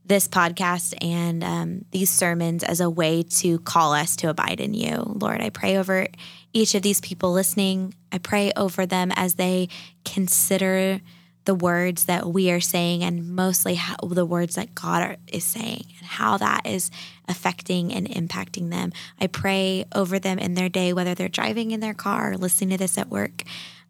this 0.03 0.27
podcast 0.27 0.95
and 0.99 1.43
um, 1.43 1.86
these 1.91 2.09
sermons 2.09 2.63
as 2.63 2.81
a 2.81 2.89
way 2.89 3.21
to 3.21 3.59
call 3.59 3.93
us 3.93 4.15
to 4.17 4.31
abide 4.31 4.59
in 4.59 4.73
you. 4.73 4.97
Lord, 4.97 5.41
I 5.41 5.51
pray 5.51 5.77
over 5.77 6.07
each 6.53 6.73
of 6.73 6.81
these 6.81 7.01
people 7.01 7.33
listening. 7.33 7.93
I 8.12 8.17
pray 8.17 8.51
over 8.57 8.88
them 8.88 9.12
as 9.15 9.36
they 9.36 9.69
consider 10.05 11.01
the 11.45 11.56
words 11.56 12.06
that 12.06 12.27
we 12.27 12.51
are 12.51 12.62
saying 12.62 13.03
and 13.03 13.36
mostly 13.36 13.75
how, 13.75 13.95
the 14.01 14.25
words 14.25 14.56
that 14.56 14.73
God 14.75 15.03
are, 15.03 15.17
is 15.27 15.43
saying 15.43 15.86
and 15.99 16.08
how 16.08 16.38
that 16.38 16.65
is 16.65 16.89
affecting 17.27 17.93
and 17.93 18.08
impacting 18.08 18.69
them. 18.69 18.93
I 19.19 19.27
pray 19.27 19.86
over 19.93 20.19
them 20.19 20.39
in 20.39 20.53
their 20.53 20.69
day, 20.69 20.93
whether 20.93 21.13
they're 21.13 21.29
driving 21.29 21.71
in 21.71 21.79
their 21.79 21.93
car 21.93 22.32
or 22.32 22.38
listening 22.38 22.71
to 22.71 22.77
this 22.77 22.97
at 22.97 23.10
work. 23.10 23.43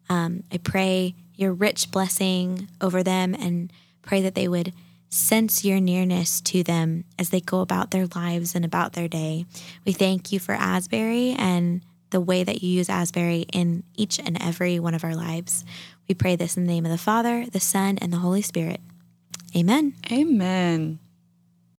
Um, 0.08 0.42
I 0.52 0.58
pray 0.58 1.14
your 1.36 1.52
rich 1.52 1.90
blessing 1.90 2.68
over 2.80 3.02
them 3.02 3.34
and 3.34 3.72
pray 4.02 4.20
that 4.22 4.34
they 4.34 4.48
would 4.48 4.72
sense 5.08 5.64
your 5.64 5.80
nearness 5.80 6.40
to 6.40 6.64
them 6.64 7.04
as 7.18 7.30
they 7.30 7.40
go 7.40 7.60
about 7.60 7.92
their 7.92 8.06
lives 8.14 8.54
and 8.54 8.64
about 8.64 8.94
their 8.94 9.08
day. 9.08 9.46
We 9.84 9.92
thank 9.92 10.32
you 10.32 10.40
for 10.40 10.52
Asbury 10.52 11.36
and 11.38 11.82
the 12.14 12.20
way 12.20 12.44
that 12.44 12.62
you 12.62 12.70
use 12.70 12.88
Asbury 12.88 13.44
in 13.52 13.82
each 13.96 14.20
and 14.20 14.40
every 14.40 14.78
one 14.78 14.94
of 14.94 15.02
our 15.02 15.16
lives. 15.16 15.64
We 16.08 16.14
pray 16.14 16.36
this 16.36 16.56
in 16.56 16.64
the 16.64 16.72
name 16.72 16.86
of 16.86 16.92
the 16.92 16.96
Father, 16.96 17.44
the 17.50 17.58
Son, 17.58 17.98
and 17.98 18.12
the 18.12 18.18
Holy 18.18 18.40
Spirit. 18.40 18.80
Amen. 19.56 19.94
Amen. 20.12 21.00